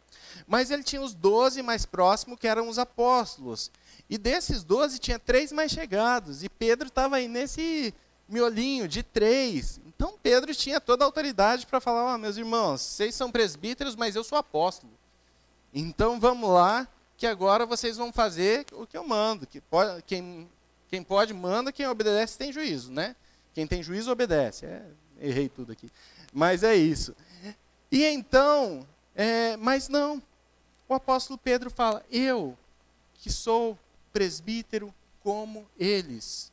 Mas 0.46 0.70
ele 0.70 0.82
tinha 0.82 1.02
os 1.02 1.14
12 1.14 1.62
mais 1.62 1.86
próximos, 1.86 2.38
que 2.38 2.46
eram 2.46 2.68
os 2.68 2.78
apóstolos. 2.78 3.70
E 4.08 4.16
desses 4.16 4.62
12 4.62 4.98
tinha 4.98 5.18
três 5.18 5.50
mais 5.50 5.72
chegados, 5.72 6.42
e 6.42 6.48
Pedro 6.48 6.88
estava 6.88 7.16
aí 7.16 7.26
nesse 7.26 7.92
miolinho 8.28 8.86
de 8.86 9.02
três. 9.02 9.80
Então 9.86 10.14
Pedro 10.22 10.54
tinha 10.54 10.80
toda 10.80 11.04
a 11.04 11.06
autoridade 11.06 11.66
para 11.66 11.80
falar: 11.80 12.14
oh, 12.14 12.18
meus 12.18 12.36
irmãos, 12.36 12.80
vocês 12.80 13.14
são 13.14 13.30
presbíteros, 13.30 13.96
mas 13.96 14.14
eu 14.14 14.22
sou 14.22 14.38
apóstolo. 14.38 14.92
Então 15.72 16.20
vamos 16.20 16.50
lá, 16.50 16.88
que 17.16 17.26
agora 17.26 17.66
vocês 17.66 17.96
vão 17.96 18.12
fazer 18.12 18.66
o 18.72 18.86
que 18.86 18.96
eu 18.96 19.06
mando. 19.06 19.46
Que 19.46 19.60
pode, 19.60 20.02
quem, 20.02 20.48
quem 20.88 21.02
pode, 21.02 21.34
manda, 21.34 21.72
quem 21.72 21.86
obedece 21.86 22.38
tem 22.38 22.52
juízo, 22.52 22.92
né? 22.92 23.16
Quem 23.54 23.66
tem 23.66 23.82
juízo 23.82 24.10
obedece. 24.10 24.66
É, 24.66 24.82
errei 25.20 25.48
tudo 25.48 25.72
aqui. 25.72 25.90
Mas 26.32 26.62
é 26.62 26.76
isso. 26.76 27.14
E 27.90 28.04
então, 28.04 28.86
é, 29.16 29.56
mas 29.56 29.88
não. 29.88 30.22
O 30.86 30.94
apóstolo 30.94 31.38
Pedro 31.38 31.70
fala: 31.70 32.04
Eu, 32.10 32.56
que 33.14 33.32
sou 33.32 33.78
presbítero 34.12 34.94
como 35.20 35.66
eles. 35.78 36.52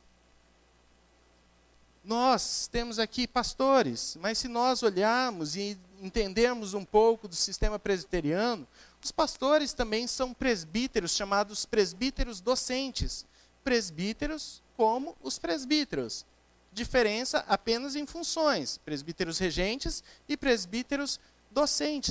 Nós 2.02 2.68
temos 2.70 2.98
aqui 2.98 3.26
pastores, 3.26 4.16
mas 4.20 4.38
se 4.38 4.48
nós 4.48 4.82
olharmos 4.82 5.56
e 5.56 5.78
entendermos 6.02 6.74
um 6.74 6.84
pouco 6.84 7.28
do 7.28 7.34
sistema 7.34 7.78
presbiteriano, 7.78 8.66
os 9.02 9.10
pastores 9.12 9.72
também 9.72 10.06
são 10.06 10.34
presbíteros, 10.34 11.14
chamados 11.14 11.64
presbíteros 11.64 12.40
docentes. 12.40 13.26
Presbíteros 13.62 14.62
como 14.76 15.16
os 15.22 15.38
presbíteros. 15.38 16.26
Diferença 16.72 17.44
apenas 17.46 17.94
em 17.94 18.06
funções: 18.06 18.78
presbíteros 18.78 19.38
regentes 19.38 20.02
e 20.26 20.36
presbíteros 20.36 21.16
docentes. 21.16 21.33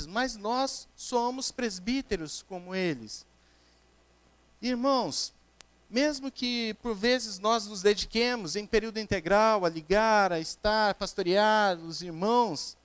Mas 0.07 0.37
nós 0.37 0.87
somos 0.95 1.51
presbíteros 1.51 2.43
como 2.47 2.73
eles. 2.73 3.25
Irmãos, 4.61 5.33
mesmo 5.89 6.31
que 6.31 6.73
por 6.81 6.95
vezes 6.95 7.37
nós 7.37 7.67
nos 7.67 7.83
dediquemos 7.83 8.55
em 8.55 8.65
período 8.65 8.99
integral 8.99 9.65
a 9.65 9.69
ligar, 9.69 10.31
a 10.31 10.39
estar, 10.39 10.89
a 10.89 10.95
pastorear 10.95 11.77
os 11.77 12.01
irmãos, 12.01 12.75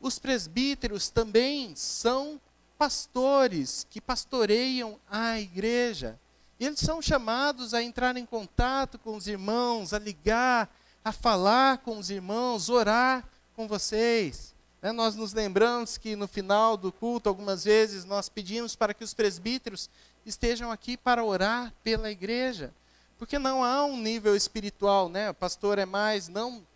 os 0.00 0.18
presbíteros 0.18 1.10
também 1.10 1.76
são 1.76 2.40
pastores 2.78 3.86
que 3.90 4.00
pastoreiam 4.00 4.98
a 5.10 5.38
igreja. 5.38 6.18
Eles 6.58 6.80
são 6.80 7.02
chamados 7.02 7.74
a 7.74 7.82
entrar 7.82 8.16
em 8.16 8.24
contato 8.24 8.98
com 8.98 9.16
os 9.16 9.26
irmãos, 9.26 9.92
a 9.92 9.98
ligar, 9.98 10.74
a 11.04 11.12
falar 11.12 11.78
com 11.78 11.98
os 11.98 12.08
irmãos, 12.08 12.70
orar 12.70 13.22
com 13.54 13.68
vocês. 13.68 14.55
Né? 14.80 14.92
Nós 14.92 15.14
nos 15.14 15.32
lembramos 15.32 15.98
que 15.98 16.16
no 16.16 16.28
final 16.28 16.76
do 16.76 16.92
culto, 16.92 17.28
algumas 17.28 17.64
vezes, 17.64 18.04
nós 18.04 18.28
pedimos 18.28 18.76
para 18.76 18.94
que 18.94 19.04
os 19.04 19.14
presbíteros 19.14 19.90
estejam 20.24 20.70
aqui 20.70 20.96
para 20.96 21.24
orar 21.24 21.72
pela 21.82 22.10
igreja. 22.10 22.72
Porque 23.18 23.38
não 23.38 23.64
há 23.64 23.84
um 23.84 23.96
nível 23.96 24.36
espiritual, 24.36 25.08
né? 25.08 25.30
O 25.30 25.34
pastor 25.34 25.78
é 25.78 25.86
mais, 25.86 26.28
não. 26.28 26.66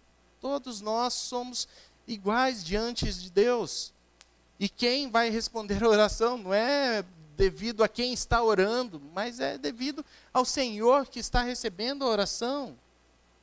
Todos 0.40 0.80
nós 0.80 1.12
somos 1.14 1.68
iguais 2.06 2.64
diante 2.64 3.12
de 3.12 3.30
Deus. 3.30 3.92
E 4.58 4.68
quem 4.68 5.10
vai 5.10 5.30
responder 5.30 5.82
a 5.82 5.88
oração 5.88 6.38
não 6.38 6.52
é 6.52 7.04
devido 7.36 7.82
a 7.82 7.88
quem 7.88 8.12
está 8.12 8.42
orando, 8.42 9.00
mas 9.14 9.40
é 9.40 9.56
devido 9.56 10.04
ao 10.32 10.44
Senhor 10.44 11.06
que 11.06 11.18
está 11.18 11.42
recebendo 11.42 12.04
a 12.04 12.08
oração. 12.08 12.76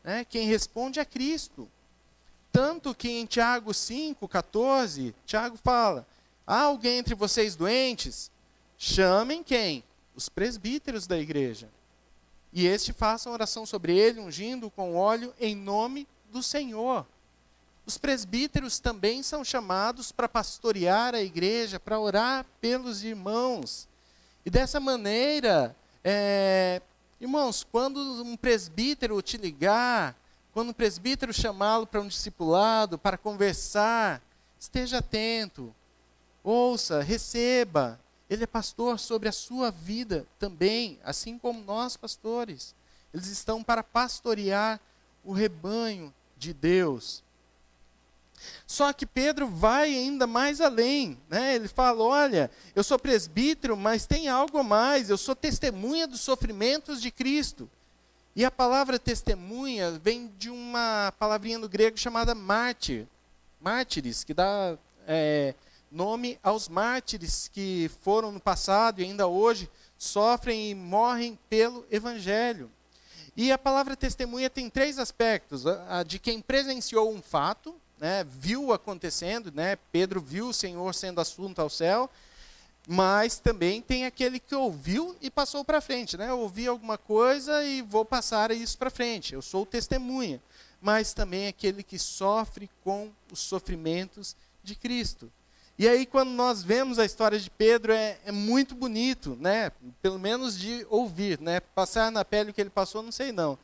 Né? 0.04 0.24
Quem 0.24 0.48
responde 0.48 1.00
é 1.00 1.06
Cristo. 1.06 1.68
Tanto 2.58 2.96
que 2.96 3.08
em 3.08 3.24
Tiago 3.24 3.72
5, 3.72 4.28
14, 4.28 5.14
Tiago 5.28 5.60
fala: 5.64 6.08
há 6.48 6.62
alguém 6.62 6.98
entre 6.98 7.14
vocês 7.14 7.56
doentes? 7.56 8.32
Chamem 8.80 9.44
quem? 9.44 9.84
Os 10.16 10.28
presbíteros 10.28 11.06
da 11.06 11.20
igreja. 11.20 11.70
E 12.52 12.66
este 12.66 12.92
façam 12.92 13.32
oração 13.32 13.64
sobre 13.64 13.96
ele, 13.96 14.20
ungindo 14.20 14.72
com 14.72 14.96
óleo 14.96 15.32
em 15.40 15.56
nome 15.56 16.08
do 16.32 16.42
Senhor. 16.42 17.06
Os 17.86 18.00
presbíteros 18.00 18.80
também 18.80 19.22
são 19.22 19.46
chamados 19.46 20.12
para 20.12 20.28
pastorear 20.28 21.14
a 21.14 21.22
igreja, 21.22 21.80
para 21.80 22.00
orar 22.00 22.44
pelos 22.60 23.04
irmãos. 23.04 23.88
E 24.44 24.50
dessa 24.50 24.80
maneira, 24.80 25.76
é, 26.04 26.82
irmãos, 27.22 27.64
quando 27.64 28.00
um 28.24 28.36
presbítero 28.36 29.22
te 29.22 29.38
ligar, 29.38 30.16
quando 30.58 30.70
um 30.70 30.74
presbítero 30.74 31.32
chamá-lo 31.32 31.86
para 31.86 32.02
um 32.02 32.08
discipulado, 32.08 32.98
para 32.98 33.16
conversar, 33.16 34.20
esteja 34.60 34.98
atento, 34.98 35.72
ouça, 36.44 37.04
receba. 37.04 38.00
Ele 38.28 38.44
é 38.44 38.48
pastor 38.48 38.98
sobre 38.98 39.30
a 39.30 39.32
sua 39.32 39.70
vida 39.70 40.26
também, 40.40 41.00
assim 41.04 41.38
como 41.38 41.64
nós, 41.64 41.96
pastores. 41.96 42.74
Eles 43.14 43.28
estão 43.28 43.64
para 43.64 43.84
pastorear 43.84 44.80
o 45.24 45.32
rebanho 45.32 46.12
de 46.36 46.56
Deus. 46.56 47.24
Só 48.66 48.92
que 48.94 49.06
Pedro 49.06 49.48
vai 49.48 49.94
ainda 49.94 50.26
mais 50.26 50.60
além, 50.60 51.20
né? 51.30 51.54
Ele 51.54 51.68
fala: 51.68 52.02
"Olha, 52.02 52.50
eu 52.76 52.84
sou 52.84 52.98
presbítero, 52.98 53.78
mas 53.78 54.08
tem 54.08 54.28
algo 54.28 54.58
a 54.58 54.64
mais. 54.64 55.12
Eu 55.12 55.20
sou 55.20 55.36
testemunha 55.36 56.08
dos 56.08 56.22
sofrimentos 56.22 57.00
de 57.00 57.12
Cristo." 57.12 57.70
E 58.38 58.46
a 58.46 58.52
palavra 58.52 59.00
testemunha 59.00 59.94
vem 59.94 60.32
de 60.38 60.52
uma 60.52 61.12
palavrinha 61.18 61.58
no 61.58 61.68
grego 61.68 61.98
chamada 61.98 62.36
mártir, 62.36 63.08
mártires, 63.60 64.24
que 64.24 64.32
dá 64.32 64.78
é, 65.08 65.56
nome 65.92 66.38
aos 66.44 66.70
mártires 66.70 67.50
que 67.52 67.90
foram 68.02 68.32
no 68.32 68.40
passado 68.40 69.02
e 69.02 69.06
ainda 69.06 69.26
hoje 69.26 69.68
sofrem 69.98 70.70
e 70.70 70.76
morrem 70.76 71.40
pelo 71.50 71.84
Evangelho. 71.90 72.70
E 73.36 73.52
a 73.52 73.58
palavra 73.58 73.96
testemunha 73.96 74.52
tem 74.52 74.70
três 74.70 75.00
aspectos: 75.00 75.66
a 75.66 76.04
de 76.04 76.20
quem 76.20 76.40
presenciou 76.40 77.12
um 77.12 77.24
fato, 77.24 77.76
né, 77.98 78.24
viu 78.24 78.72
acontecendo, 78.72 79.52
né, 79.52 79.80
Pedro 79.92 80.22
viu 80.22 80.50
o 80.50 80.54
Senhor 80.54 80.94
sendo 80.94 81.20
assunto 81.20 81.60
ao 81.60 81.72
céu, 81.72 82.08
mas 82.90 83.38
também 83.38 83.82
tem 83.82 84.06
aquele 84.06 84.40
que 84.40 84.56
ouviu 84.56 85.14
e 85.22 85.30
passou 85.30 85.66
para 85.66 85.82
frente, 85.82 86.16
né? 86.16 86.30
Eu 86.30 86.40
ouvi 86.40 86.68
alguma 86.68 86.98
coisa 86.98 87.62
e 87.66 87.82
vou 87.82 88.06
passar 88.06 88.50
isso 88.52 88.78
para 88.78 88.90
frente. 88.90 89.34
Eu 89.34 89.42
sou 89.42 89.66
testemunha. 89.66 90.42
Mas 90.80 91.14
também 91.14 91.48
aquele 91.48 91.84
que 91.84 92.00
sofre 92.00 92.70
com 92.86 93.12
os 93.30 93.40
sofrimentos 93.40 94.38
de 94.64 94.74
Cristo. 94.74 95.30
E 95.78 95.86
aí, 95.88 96.06
quando 96.06 96.30
nós 96.30 96.64
vemos 96.64 96.98
a 96.98 97.04
história 97.04 97.38
de 97.38 97.50
Pedro, 97.50 97.92
é, 97.92 98.20
é, 98.26 98.32
muito 98.32 98.74
bonito, 98.74 99.38
né? 99.40 99.70
Pelo 100.02 100.18
menos 100.18 100.58
de 100.58 100.88
ouvir, 100.90 101.42
né? 101.42 101.60
Passar 101.60 102.10
na 102.10 102.24
pele 102.24 102.52
o 102.52 102.54
que 102.54 102.62
ele 102.62 102.70
passou, 102.70 103.04
não 103.04 103.12
sei 103.12 103.34
não. 103.34 103.60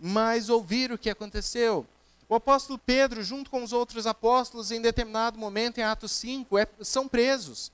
Mas 0.00 0.48
ouvir 0.48 0.90
o 0.90 0.98
que 0.98 1.08
aconteceu. 1.08 1.86
O 2.28 2.34
apóstolo 2.34 2.78
Pedro, 2.78 3.22
junto 3.22 3.50
com 3.50 3.62
os 3.62 3.72
outros 3.72 4.04
apóstolos, 4.04 4.72
em 4.72 4.80
determinado 4.80 5.38
momento, 5.38 5.78
em 5.78 5.84
Atos 5.84 6.10
5, 6.12 6.58
é, 6.58 6.66
são 6.80 7.06
presos. 7.06 7.70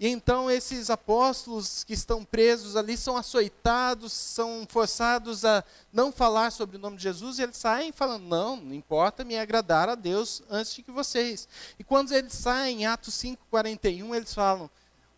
E 0.00 0.08
então 0.08 0.50
esses 0.50 0.90
apóstolos 0.90 1.82
que 1.82 1.92
estão 1.92 2.24
presos 2.24 2.76
ali 2.76 2.96
são 2.96 3.16
açoitados, 3.16 4.12
são 4.12 4.64
forçados 4.68 5.44
a 5.44 5.64
não 5.92 6.12
falar 6.12 6.52
sobre 6.52 6.76
o 6.76 6.78
nome 6.78 6.96
de 6.96 7.02
Jesus, 7.02 7.38
e 7.38 7.42
eles 7.42 7.56
saem 7.56 7.90
falando: 7.90 8.24
não, 8.24 8.56
não 8.56 8.74
importa 8.74 9.24
me 9.24 9.36
agradar 9.36 9.88
a 9.88 9.94
Deus 9.94 10.42
antes 10.48 10.74
de 10.74 10.82
que 10.82 10.92
vocês. 10.92 11.48
E 11.78 11.84
quando 11.84 12.12
eles 12.12 12.32
saem, 12.32 12.82
em 12.82 12.86
Atos 12.86 13.14
5,41, 13.14 14.14
eles 14.14 14.32
falam: 14.32 14.70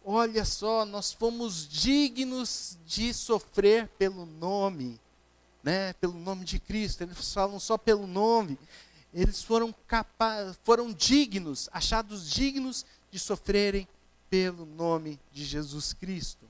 olha 0.02 0.44
só, 0.44 0.86
nós 0.86 1.12
fomos 1.12 1.68
dignos 1.68 2.78
de 2.86 3.12
sofrer 3.12 3.88
pelo 3.98 4.24
nome 4.24 4.98
né, 5.62 5.92
pelo 5.94 6.14
nome 6.14 6.44
de 6.44 6.58
Cristo, 6.58 7.02
eles 7.02 7.32
falam 7.32 7.58
só 7.58 7.76
pelo 7.76 8.06
nome. 8.06 8.58
Eles 9.12 9.42
foram 9.42 9.74
capazes, 9.86 10.56
foram 10.62 10.92
dignos, 10.92 11.68
achados 11.72 12.30
dignos 12.30 12.86
de 13.10 13.18
sofrerem 13.18 13.86
pelo 14.30 14.64
nome 14.64 15.18
de 15.32 15.44
Jesus 15.44 15.92
Cristo. 15.92 16.46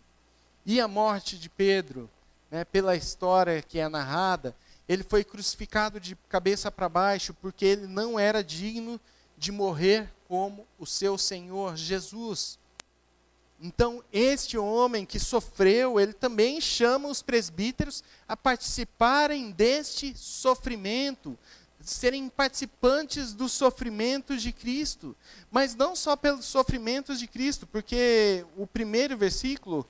E 0.65 0.79
a 0.81 0.87
morte 0.87 1.39
de 1.39 1.49
Pedro, 1.49 2.09
né, 2.51 2.65
pela 2.65 2.95
história 2.95 3.63
que 3.63 3.79
é 3.79 3.89
narrada, 3.89 4.55
ele 4.87 5.03
foi 5.03 5.25
crucificado 5.25 5.99
de 5.99 6.15
cabeça 6.29 6.71
para 6.71 6.89
baixo 6.89 7.35
porque 7.41 7.65
ele 7.65 7.87
não 7.87 8.19
era 8.19 8.45
digno 8.45 9.01
de 9.39 9.51
morrer 9.51 10.13
como 10.29 10.67
o 10.79 10.87
seu 10.87 11.17
Senhor 11.17 11.77
Jesus. 11.77 12.59
Então, 13.63 14.03
este 14.13 14.57
homem 14.57 15.05
que 15.05 15.19
sofreu, 15.19 16.01
ele 16.01 16.13
também 16.13 16.61
chama 16.61 17.09
os 17.09 17.23
presbíteros 17.23 18.03
a 18.27 18.37
participarem 18.37 19.51
deste 19.51 20.17
sofrimento, 20.17 21.39
serem 21.81 22.29
participantes 22.29 23.33
dos 23.33 23.53
sofrimentos 23.53 24.43
de 24.43 24.53
Cristo. 24.53 25.17
Mas 25.51 25.75
não 25.75 25.97
só 25.97 26.17
pelos 26.17 26.45
sofrimentos 26.45 27.19
de 27.19 27.27
Cristo, 27.27 27.67
porque 27.67 28.45
o 28.57 28.67
primeiro 28.67 29.17
versículo 29.17 29.87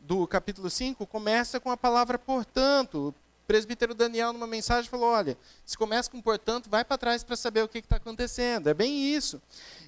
do 0.00 0.26
capítulo 0.26 0.68
5 0.68 1.06
começa 1.06 1.60
com 1.60 1.70
a 1.70 1.76
palavra 1.76 2.18
portanto 2.18 3.14
presbítero 3.50 3.94
Daniel, 3.94 4.32
numa 4.32 4.46
mensagem, 4.46 4.88
falou: 4.88 5.10
olha, 5.10 5.36
se 5.66 5.76
começa 5.76 6.08
com 6.08 6.22
portanto, 6.22 6.70
vai 6.70 6.84
para 6.84 6.96
trás 6.96 7.24
para 7.24 7.34
saber 7.34 7.64
o 7.64 7.68
que 7.68 7.78
está 7.78 7.96
acontecendo. 7.96 8.68
É 8.68 8.74
bem 8.74 9.12
isso. 9.12 9.42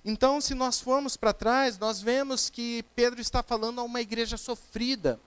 Então, 0.04 0.40
se 0.40 0.52
nós 0.52 0.80
formos 0.80 1.16
para 1.16 1.32
trás, 1.32 1.78
nós 1.78 2.02
vemos 2.02 2.50
que 2.50 2.84
Pedro 2.96 3.20
está 3.20 3.40
falando 3.40 3.80
a 3.80 3.84
uma 3.84 4.00
igreja 4.00 4.36
sofrida, 4.36 5.20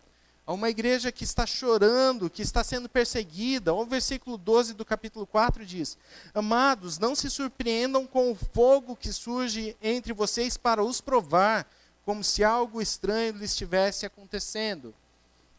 a 0.47 0.53
uma 0.53 0.69
igreja 0.69 1.11
que 1.11 1.23
está 1.23 1.45
chorando, 1.45 2.29
que 2.29 2.41
está 2.41 2.63
sendo 2.63 2.87
perseguida. 2.87 3.73
O 3.73 3.85
versículo 3.85 4.37
12 4.37 4.73
do 4.73 4.85
capítulo 4.85 5.25
4 5.25 5.65
diz: 5.65 5.97
Amados, 6.33 6.99
não 6.99 7.15
se 7.15 7.29
surpreendam 7.29 8.05
com 8.05 8.31
o 8.31 8.35
fogo 8.35 8.95
que 8.95 9.11
surge 9.11 9.75
entre 9.81 10.13
vocês 10.13 10.55
para 10.55 10.83
os 10.83 11.01
provar, 11.01 11.67
como 12.05 12.23
se 12.23 12.43
algo 12.43 12.81
estranho 12.81 13.33
lhes 13.33 13.51
estivesse 13.51 14.05
acontecendo. 14.05 14.93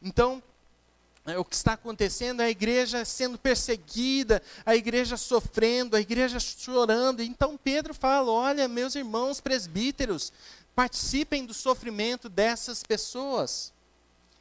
Então, 0.01 0.40
é, 1.27 1.37
o 1.37 1.44
que 1.44 1.57
está 1.57 1.72
acontecendo 1.72 2.40
é 2.40 2.44
a 2.44 2.51
igreja 2.51 3.05
sendo 3.05 3.37
perseguida, 3.37 4.40
a 4.64 4.77
igreja 4.77 5.16
sofrendo, 5.16 5.96
a 5.96 6.01
igreja 6.01 6.38
chorando. 6.38 7.20
Então 7.20 7.57
Pedro 7.57 7.92
fala: 7.92 8.31
Olha, 8.31 8.68
meus 8.68 8.94
irmãos 8.94 9.40
presbíteros, 9.40 10.33
participem 10.77 11.44
do 11.44 11.53
sofrimento 11.53 12.29
dessas 12.29 12.85
pessoas. 12.85 13.75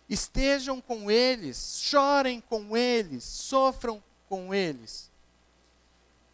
Estejam 0.10 0.80
com 0.80 1.10
eles, 1.10 1.80
chorem 1.82 2.39
com 2.41 2.78
eles, 2.78 3.24
sofram 3.24 4.04
com 4.30 4.54
eles. 4.54 5.10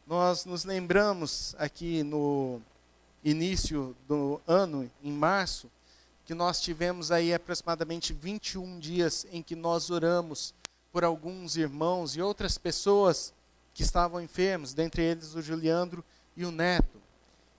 Nós 0.06 0.44
nos 0.46 0.66
lembramos 0.66 1.56
aqui 1.58 2.04
no 2.04 2.62
início 3.24 3.96
do 4.08 4.42
ano, 4.46 4.90
em 5.02 5.12
março, 5.12 5.72
que 6.26 6.34
nós 6.34 6.62
tivemos 6.62 7.12
aí 7.12 7.34
aproximadamente 7.34 8.14
21 8.14 8.80
dias 8.80 9.26
em 9.32 9.42
que 9.42 9.56
nós 9.56 9.90
oramos 9.90 10.54
por 10.92 11.04
alguns 11.04 11.56
irmãos 11.56 12.16
e 12.16 12.22
outras 12.22 12.58
pessoas 12.58 13.34
que 13.74 13.84
estavam 13.84 14.22
enfermos, 14.22 14.74
dentre 14.74 15.02
eles 15.02 15.34
o 15.34 15.42
Juliandro 15.42 16.04
e 16.36 16.46
o 16.46 16.52
Neto. 16.52 17.01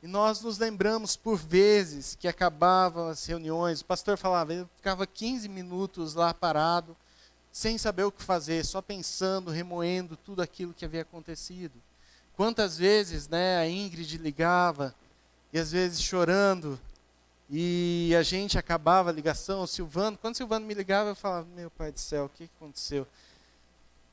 E 0.02 0.06
nós 0.08 0.40
nos 0.40 0.58
lembramos 0.58 1.14
por 1.14 1.36
vezes 1.36 2.16
que 2.18 2.26
acabavam 2.26 3.06
as 3.06 3.24
reuniões, 3.24 3.80
o 3.80 3.84
pastor 3.84 4.18
falava, 4.18 4.52
ele 4.52 4.66
ficava 4.74 5.06
15 5.06 5.48
minutos 5.48 6.14
lá 6.14 6.34
parado, 6.34 6.96
sem 7.52 7.78
saber 7.78 8.02
o 8.02 8.10
que 8.10 8.22
fazer, 8.22 8.64
só 8.64 8.82
pensando, 8.82 9.50
remoendo 9.50 10.16
tudo 10.16 10.42
aquilo 10.42 10.74
que 10.74 10.84
havia 10.84 11.02
acontecido. 11.02 11.74
Quantas 12.34 12.78
vezes, 12.78 13.28
né, 13.28 13.58
a 13.58 13.68
Ingrid 13.68 14.18
ligava 14.18 14.92
e 15.52 15.58
às 15.58 15.70
vezes 15.70 16.02
chorando, 16.02 16.80
e 17.48 18.12
a 18.18 18.22
gente 18.22 18.58
acabava 18.58 19.10
a 19.10 19.12
ligação, 19.12 19.62
o 19.62 19.66
Silvano, 19.68 20.18
quando 20.18 20.34
o 20.34 20.36
Silvano 20.36 20.66
me 20.66 20.74
ligava, 20.74 21.10
eu 21.10 21.14
falava, 21.14 21.46
meu 21.54 21.70
pai 21.70 21.92
do 21.92 22.00
céu, 22.00 22.24
o 22.24 22.28
que 22.28 22.50
aconteceu? 22.56 23.06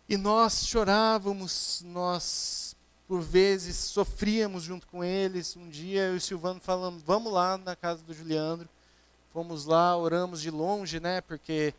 E 0.07 0.17
nós 0.17 0.67
chorávamos, 0.67 1.81
nós 1.85 2.75
por 3.09 3.21
vezes 3.21 3.75
sofríamos 3.75 4.61
junto 4.61 4.85
com 4.85 5.03
eles. 5.03 5.55
Um 5.57 5.67
dia 5.67 6.03
eu 6.03 6.13
e 6.13 6.17
o 6.17 6.21
Silvano 6.21 6.59
falamos, 6.59 7.01
vamos 7.01 7.33
lá 7.33 7.57
na 7.57 7.75
casa 7.75 8.03
do 8.03 8.13
Juliandro. 8.13 8.69
Fomos 9.33 9.65
lá, 9.65 9.97
oramos 9.97 10.39
de 10.39 10.51
longe, 10.51 10.99
né? 10.99 11.19
Porque 11.19 11.73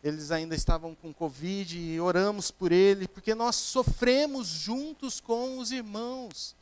eles 0.00 0.30
ainda 0.30 0.54
estavam 0.54 0.94
com 0.94 1.12
Covid 1.12 1.76
e 1.76 2.00
oramos 2.00 2.52
por 2.52 2.70
ele, 2.70 3.08
porque 3.08 3.34
nós 3.34 3.56
sofremos 3.56 4.46
juntos 4.46 5.20
com 5.20 5.58
os 5.58 5.72
irmãos. 5.72 6.54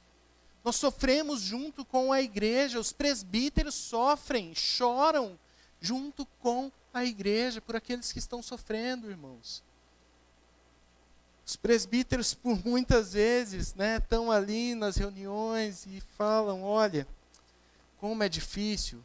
Nós 0.65 0.77
sofremos 0.77 1.43
junto 1.43 1.85
com 1.85 2.11
a 2.11 2.23
igreja, 2.23 2.81
os 2.81 2.95
presbíteros 2.95 3.75
sofrem, 3.75 4.55
choram 4.55 5.39
junto 5.83 6.25
com 6.41 6.73
a 6.95 7.05
igreja, 7.05 7.61
por 7.61 7.77
aqueles 7.77 8.11
que 8.11 8.19
estão 8.19 8.43
sofrendo, 8.43 9.11
irmãos. 9.11 9.63
Os 11.47 11.57
presbíteros, 11.57 12.33
por 12.33 12.65
muitas 12.65 13.13
vezes, 13.13 13.75
né, 13.75 13.99
estão 13.99 14.31
ali 14.31 14.75
nas 14.75 14.97
reuniões 14.97 15.85
e 15.87 16.01
falam: 16.17 16.63
olha, 16.63 17.07
como 17.99 18.23
é 18.23 18.29
difícil 18.29 19.03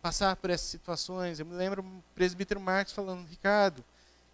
passar 0.00 0.36
por 0.36 0.50
essas 0.50 0.68
situações. 0.68 1.38
Eu 1.38 1.46
me 1.46 1.54
lembro 1.54 1.82
o 1.82 2.02
presbítero 2.14 2.60
Marcos 2.60 2.92
falando: 2.92 3.26
Ricardo, 3.28 3.84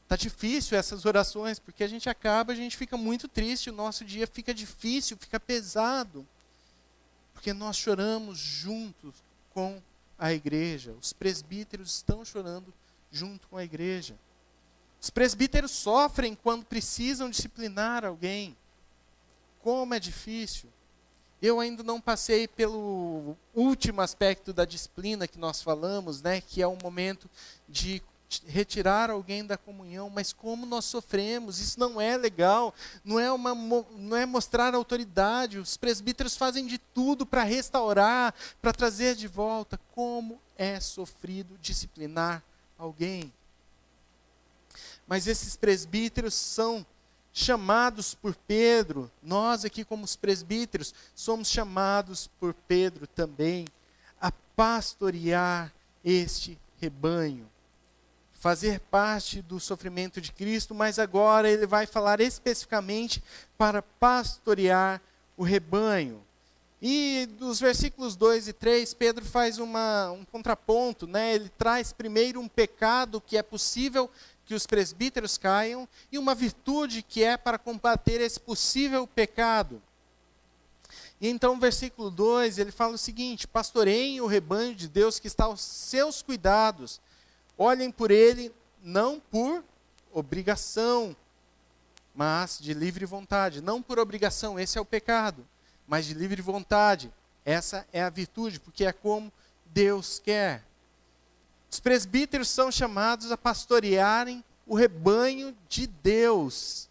tá 0.08 0.16
difícil 0.16 0.78
essas 0.78 1.04
orações, 1.04 1.58
porque 1.58 1.84
a 1.84 1.88
gente 1.88 2.08
acaba, 2.08 2.52
a 2.52 2.56
gente 2.56 2.76
fica 2.76 2.96
muito 2.96 3.28
triste, 3.28 3.70
o 3.70 3.74
nosso 3.74 4.04
dia 4.04 4.26
fica 4.26 4.54
difícil, 4.54 5.16
fica 5.16 5.38
pesado. 5.38 6.26
Porque 7.34 7.52
nós 7.52 7.76
choramos 7.76 8.38
juntos 8.38 9.14
com 9.52 9.80
a 10.18 10.32
igreja. 10.32 10.94
Os 11.00 11.12
presbíteros 11.12 11.94
estão 11.96 12.24
chorando 12.24 12.72
junto 13.10 13.46
com 13.48 13.56
a 13.56 13.64
igreja. 13.64 14.14
Os 15.06 15.10
presbíteros 15.10 15.70
sofrem 15.70 16.34
quando 16.34 16.64
precisam 16.64 17.30
disciplinar 17.30 18.04
alguém. 18.04 18.56
Como 19.62 19.94
é 19.94 20.00
difícil. 20.00 20.68
Eu 21.40 21.60
ainda 21.60 21.84
não 21.84 22.00
passei 22.00 22.48
pelo 22.48 23.36
último 23.54 24.00
aspecto 24.00 24.52
da 24.52 24.64
disciplina 24.64 25.28
que 25.28 25.38
nós 25.38 25.62
falamos, 25.62 26.22
né, 26.22 26.40
que 26.40 26.60
é 26.60 26.66
o 26.66 26.76
momento 26.82 27.30
de 27.68 28.02
retirar 28.48 29.08
alguém 29.08 29.46
da 29.46 29.56
comunhão, 29.56 30.10
mas 30.10 30.32
como 30.32 30.66
nós 30.66 30.86
sofremos, 30.86 31.60
isso 31.60 31.78
não 31.78 32.00
é 32.00 32.16
legal, 32.16 32.74
não 33.04 33.20
é, 33.20 33.30
uma, 33.30 33.54
não 33.92 34.16
é 34.16 34.26
mostrar 34.26 34.74
autoridade, 34.74 35.56
os 35.56 35.76
presbíteros 35.76 36.36
fazem 36.36 36.66
de 36.66 36.78
tudo 36.78 37.24
para 37.24 37.44
restaurar, 37.44 38.34
para 38.60 38.72
trazer 38.72 39.14
de 39.14 39.28
volta, 39.28 39.78
como 39.94 40.40
é 40.58 40.80
sofrido 40.80 41.56
disciplinar 41.58 42.42
alguém. 42.76 43.32
Mas 45.06 45.26
esses 45.26 45.56
presbíteros 45.56 46.34
são 46.34 46.84
chamados 47.32 48.14
por 48.14 48.34
Pedro, 48.34 49.10
nós 49.22 49.62
aqui, 49.64 49.84
como 49.84 50.04
os 50.04 50.16
presbíteros, 50.16 50.94
somos 51.14 51.48
chamados 51.48 52.30
por 52.40 52.54
Pedro 52.66 53.06
também 53.06 53.68
a 54.18 54.32
pastorear 54.56 55.70
este 56.02 56.58
rebanho, 56.80 57.46
fazer 58.32 58.80
parte 58.80 59.42
do 59.42 59.60
sofrimento 59.60 60.18
de 60.18 60.32
Cristo, 60.32 60.74
mas 60.74 60.98
agora 60.98 61.50
ele 61.50 61.66
vai 61.66 61.86
falar 61.86 62.22
especificamente 62.22 63.22
para 63.58 63.82
pastorear 63.82 65.02
o 65.36 65.44
rebanho. 65.44 66.22
E 66.80 67.26
dos 67.38 67.58
versículos 67.58 68.16
2 68.16 68.48
e 68.48 68.52
3, 68.52 68.94
Pedro 68.94 69.24
faz 69.24 69.58
uma, 69.58 70.10
um 70.10 70.24
contraponto, 70.24 71.06
né? 71.06 71.34
ele 71.34 71.48
traz 71.50 71.92
primeiro 71.92 72.40
um 72.40 72.48
pecado 72.48 73.20
que 73.20 73.36
é 73.36 73.42
possível 73.42 74.10
que 74.46 74.54
os 74.54 74.66
presbíteros 74.66 75.36
caiam 75.36 75.88
e 76.10 76.18
uma 76.18 76.34
virtude 76.34 77.02
que 77.02 77.22
é 77.22 77.36
para 77.36 77.58
combater 77.58 78.20
esse 78.20 78.40
possível 78.40 79.06
pecado. 79.06 79.82
E 81.20 81.28
então, 81.28 81.58
versículo 81.58 82.10
2, 82.10 82.58
ele 82.58 82.70
fala 82.70 82.94
o 82.94 82.98
seguinte: 82.98 83.46
Pastoreiem 83.48 84.20
o 84.20 84.26
rebanho 84.26 84.74
de 84.74 84.88
Deus 84.88 85.18
que 85.18 85.26
está 85.26 85.44
aos 85.44 85.60
seus 85.60 86.22
cuidados, 86.22 87.00
olhem 87.58 87.90
por 87.90 88.10
ele 88.10 88.54
não 88.82 89.18
por 89.18 89.64
obrigação, 90.12 91.16
mas 92.14 92.58
de 92.58 92.72
livre 92.72 93.04
vontade. 93.04 93.60
Não 93.60 93.82
por 93.82 93.98
obrigação, 93.98 94.58
esse 94.58 94.78
é 94.78 94.80
o 94.80 94.84
pecado, 94.84 95.46
mas 95.86 96.06
de 96.06 96.14
livre 96.14 96.40
vontade. 96.40 97.12
Essa 97.44 97.86
é 97.92 98.02
a 98.02 98.10
virtude, 98.10 98.60
porque 98.60 98.84
é 98.84 98.92
como 98.92 99.32
Deus 99.66 100.18
quer. 100.18 100.65
Os 101.70 101.80
presbíteros 101.80 102.48
são 102.48 102.70
chamados 102.70 103.30
a 103.30 103.36
pastorearem 103.36 104.44
o 104.66 104.74
rebanho 104.74 105.56
de 105.68 105.86
Deus. 105.86 106.88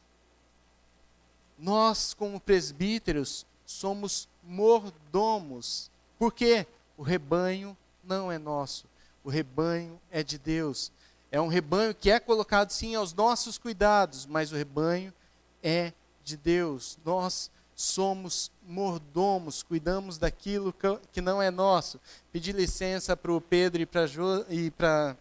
Nós, 1.57 2.13
como 2.13 2.39
presbíteros, 2.39 3.45
somos 3.65 4.27
mordomos. 4.43 5.89
Porque 6.17 6.65
o 6.97 7.03
rebanho 7.03 7.75
não 8.03 8.31
é 8.31 8.37
nosso, 8.37 8.85
o 9.23 9.29
rebanho 9.29 9.99
é 10.11 10.23
de 10.23 10.37
Deus. 10.37 10.91
É 11.31 11.41
um 11.41 11.47
rebanho 11.47 11.93
que 11.93 12.09
é 12.09 12.19
colocado 12.19 12.69
sim 12.71 12.95
aos 12.95 13.13
nossos 13.13 13.57
cuidados, 13.57 14.25
mas 14.25 14.51
o 14.51 14.55
rebanho 14.55 15.13
é 15.61 15.91
de 16.23 16.37
Deus. 16.37 16.97
Nós 17.03 17.51
somos 17.75 18.49
mordomos, 18.65 19.61
cuidamos 19.61 20.17
daquilo 20.17 20.73
que 21.11 21.19
não 21.19 21.41
é 21.41 21.51
nosso. 21.51 21.99
Pedi 22.31 22.53
licença 22.53 23.17
para 23.17 23.33
o 23.33 23.41
Pedro 23.41 23.81
e 23.81 24.71
para 24.71 25.17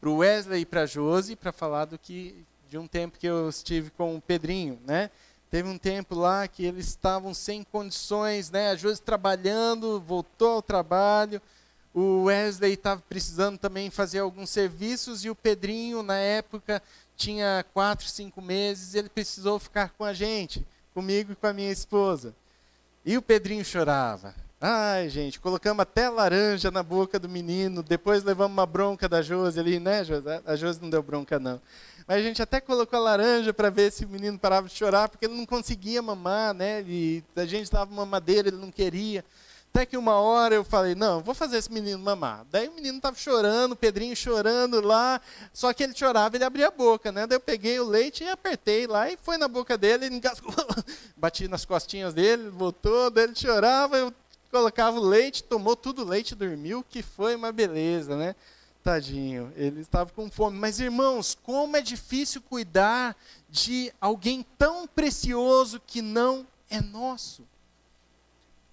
para 0.00 0.10
o 0.10 0.16
Wesley 0.18 0.62
e 0.62 0.66
para 0.66 0.82
a 0.82 0.86
Josi 0.86 1.34
para 1.34 1.50
falar 1.50 1.86
do 1.86 1.98
que 1.98 2.44
de 2.68 2.76
um 2.76 2.86
tempo 2.86 3.18
que 3.18 3.26
eu 3.26 3.48
estive 3.48 3.90
com 3.90 4.16
o 4.16 4.20
Pedrinho, 4.20 4.78
né? 4.84 5.10
Teve 5.50 5.68
um 5.68 5.78
tempo 5.78 6.14
lá 6.14 6.46
que 6.48 6.66
eles 6.66 6.88
estavam 6.88 7.32
sem 7.32 7.62
condições, 7.62 8.50
né? 8.50 8.70
A 8.70 8.76
Josi 8.76 9.00
trabalhando, 9.00 10.00
voltou 10.00 10.56
ao 10.56 10.62
trabalho. 10.62 11.40
O 11.94 12.24
Wesley 12.24 12.74
estava 12.74 13.00
precisando 13.08 13.56
também 13.56 13.88
fazer 13.88 14.18
alguns 14.18 14.50
serviços 14.50 15.24
e 15.24 15.30
o 15.30 15.34
Pedrinho, 15.34 16.02
na 16.02 16.16
época, 16.16 16.82
tinha 17.16 17.64
quatro, 17.72 18.06
cinco 18.06 18.42
meses, 18.42 18.94
ele 18.94 19.08
precisou 19.08 19.60
ficar 19.60 19.90
com 19.90 20.04
a 20.04 20.12
gente 20.12 20.66
comigo 20.94 21.32
e 21.32 21.34
com 21.34 21.46
a 21.46 21.52
minha 21.52 21.72
esposa. 21.72 22.34
E 23.04 23.18
o 23.18 23.22
Pedrinho 23.22 23.64
chorava. 23.64 24.34
Ai, 24.60 25.10
gente, 25.10 25.38
colocamos 25.40 25.82
até 25.82 26.08
laranja 26.08 26.70
na 26.70 26.82
boca 26.82 27.18
do 27.18 27.28
menino, 27.28 27.82
depois 27.82 28.24
levamos 28.24 28.56
uma 28.56 28.64
bronca 28.64 29.06
da 29.06 29.20
Josi 29.20 29.60
ali, 29.60 29.78
né, 29.78 30.02
Josi? 30.04 30.24
A 30.46 30.56
Josi 30.56 30.80
não 30.80 30.88
deu 30.88 31.02
bronca, 31.02 31.38
não. 31.38 31.60
Mas 32.06 32.18
a 32.18 32.22
gente 32.22 32.40
até 32.40 32.60
colocou 32.60 32.98
a 32.98 33.02
laranja 33.02 33.52
para 33.52 33.68
ver 33.68 33.90
se 33.90 34.04
o 34.04 34.08
menino 34.08 34.38
parava 34.38 34.68
de 34.68 34.74
chorar, 34.74 35.08
porque 35.08 35.26
ele 35.26 35.34
não 35.34 35.44
conseguia 35.44 36.00
mamar, 36.00 36.54
né? 36.54 36.82
E 36.86 37.22
a 37.36 37.44
gente 37.44 37.70
dava 37.70 37.94
mamadeira, 37.94 38.48
ele 38.48 38.56
não 38.56 38.70
queria. 38.70 39.24
Até 39.74 39.86
que 39.86 39.96
uma 39.96 40.14
hora 40.14 40.54
eu 40.54 40.62
falei, 40.62 40.94
não, 40.94 41.20
vou 41.20 41.34
fazer 41.34 41.56
esse 41.56 41.72
menino 41.72 41.98
mamar. 41.98 42.46
Daí 42.48 42.68
o 42.68 42.74
menino 42.74 42.98
estava 42.98 43.16
chorando, 43.16 43.72
o 43.72 43.76
Pedrinho 43.76 44.14
chorando 44.14 44.80
lá, 44.80 45.20
só 45.52 45.72
que 45.72 45.82
ele 45.82 45.92
chorava, 45.92 46.36
ele 46.36 46.44
abria 46.44 46.68
a 46.68 46.70
boca, 46.70 47.10
né? 47.10 47.26
Daí 47.26 47.34
eu 47.34 47.40
peguei 47.40 47.80
o 47.80 47.84
leite 47.84 48.22
e 48.22 48.28
apertei 48.28 48.86
lá 48.86 49.10
e 49.10 49.18
foi 49.20 49.36
na 49.36 49.48
boca 49.48 49.76
dele, 49.76 50.06
ele 50.06 50.14
engasgou, 50.18 50.54
bati 51.16 51.48
nas 51.48 51.64
costinhas 51.64 52.14
dele, 52.14 52.50
voltou, 52.50 53.10
daí 53.10 53.24
ele 53.24 53.34
chorava, 53.34 53.96
eu 53.96 54.14
colocava 54.48 54.96
o 54.96 55.04
leite, 55.04 55.42
tomou 55.42 55.74
tudo 55.74 56.02
o 56.02 56.08
leite, 56.08 56.36
dormiu, 56.36 56.84
que 56.88 57.02
foi 57.02 57.34
uma 57.34 57.50
beleza, 57.50 58.16
né? 58.16 58.36
Tadinho, 58.80 59.52
ele 59.56 59.80
estava 59.80 60.08
com 60.12 60.30
fome. 60.30 60.56
Mas 60.56 60.78
irmãos, 60.78 61.36
como 61.42 61.76
é 61.76 61.80
difícil 61.80 62.40
cuidar 62.42 63.16
de 63.50 63.92
alguém 64.00 64.46
tão 64.56 64.86
precioso 64.86 65.82
que 65.84 66.00
não 66.00 66.46
é 66.70 66.80
nosso. 66.80 67.42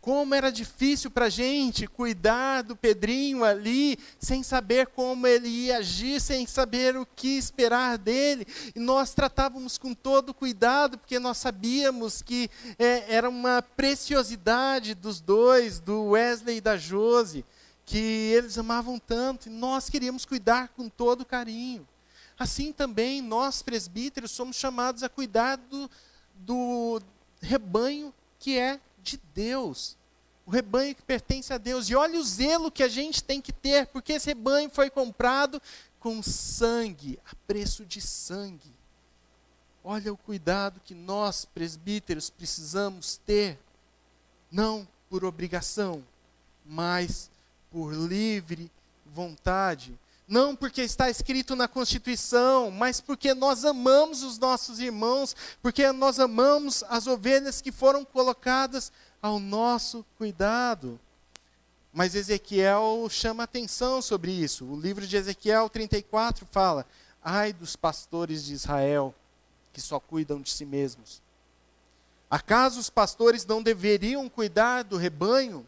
Como 0.02 0.34
era 0.34 0.52
difícil 0.52 1.12
para 1.12 1.26
a 1.26 1.30
gente 1.30 1.86
cuidar 1.86 2.64
do 2.64 2.76
Pedrinho 2.76 3.44
ali, 3.44 4.00
sem 4.20 4.42
saber 4.42 4.88
como 4.88 5.28
ele 5.28 5.48
ia 5.48 5.78
agir, 5.78 6.20
sem 6.20 6.48
saber 6.48 6.98
o 6.98 7.06
que 7.06 7.38
esperar 7.38 8.00
dele. 8.00 8.48
E 8.76 8.80
nós 8.80 9.14
tratávamos 9.14 9.78
com 9.78 9.94
todo 9.94 10.34
cuidado, 10.34 10.98
porque 10.98 11.20
nós 11.20 11.38
sabíamos 11.38 12.24
que 12.24 12.50
é, 12.80 13.14
era 13.14 13.30
uma 13.30 13.62
preciosidade 13.62 14.96
dos 14.96 15.22
dois, 15.22 15.80
do 15.80 16.06
Wesley 16.06 16.58
e 16.58 16.62
da 16.62 16.76
Josi, 16.76 17.46
que 17.86 18.00
eles 18.36 18.58
amavam 18.58 18.98
tanto, 18.98 19.50
e 19.50 19.52
nós 19.52 19.88
queríamos 19.88 20.26
cuidar 20.26 20.70
com 20.70 20.90
todo 20.90 21.24
carinho. 21.24 21.88
Assim 22.40 22.74
também, 22.74 23.22
nós 23.22 23.62
presbíteros 23.62 24.32
somos 24.32 24.56
chamados 24.56 25.04
a 25.04 25.10
cuidar 25.10 25.58
do, 25.58 25.88
do 26.34 27.00
rebanho 27.40 28.12
que 28.40 28.58
é 28.58 28.80
de 29.02 29.18
Deus. 29.34 29.98
O 30.46 30.52
rebanho 30.52 30.96
que 30.96 31.02
pertence 31.02 31.54
a 31.54 31.58
Deus. 31.58 31.90
E 31.90 31.96
olha 31.96 32.20
o 32.20 32.24
zelo 32.24 32.72
que 32.72 32.84
a 32.84 32.88
gente 32.88 33.24
tem 33.24 33.42
que 33.42 33.54
ter, 33.54 33.88
porque 33.88 34.14
esse 34.14 34.28
rebanho 34.28 34.70
foi 34.70 34.90
comprado 34.90 35.62
com 36.00 36.22
sangue, 36.24 37.20
a 37.26 37.36
preço 37.48 37.86
de 37.86 38.02
sangue. 38.02 38.74
Olha 39.84 40.12
o 40.14 40.18
cuidado 40.18 40.82
que 40.84 40.94
nós, 40.94 41.46
presbíteros, 41.46 42.30
precisamos 42.30 43.18
ter, 43.18 43.60
não 44.52 44.88
por 45.10 45.26
obrigação, 45.26 46.04
mas 46.66 47.30
por 47.72 47.94
livre 47.94 48.72
vontade. 49.06 49.98
Não 50.32 50.56
porque 50.56 50.82
está 50.82 51.10
escrito 51.10 51.58
na 51.58 51.68
Constituição, 51.68 52.72
mas 52.72 53.02
porque 53.02 53.34
nós 53.34 53.66
amamos 53.66 54.24
os 54.24 54.40
nossos 54.40 54.80
irmãos, 54.80 55.36
porque 55.62 55.92
nós 55.92 56.22
amamos 56.22 56.86
as 56.88 57.06
ovelhas 57.06 57.62
que 57.62 57.70
foram 57.70 58.06
colocadas 58.06 58.94
ao 59.22 59.42
nosso 59.42 60.06
cuidado. 60.18 60.98
Mas 61.92 62.16
Ezequiel 62.16 63.10
chama 63.10 63.44
atenção 63.44 64.02
sobre 64.02 64.32
isso. 64.32 64.64
O 64.64 64.80
livro 64.80 65.06
de 65.06 65.18
Ezequiel 65.18 65.68
34 65.68 66.46
fala: 66.46 66.86
Ai 67.22 67.52
dos 67.52 67.76
pastores 67.76 68.46
de 68.46 68.54
Israel, 68.54 69.14
que 69.74 69.82
só 69.82 70.00
cuidam 70.00 70.40
de 70.40 70.50
si 70.50 70.64
mesmos. 70.64 71.22
Acaso 72.30 72.80
os 72.80 72.90
pastores 72.90 73.46
não 73.46 73.62
deveriam 73.62 74.30
cuidar 74.30 74.84
do 74.84 74.96
rebanho? 74.96 75.68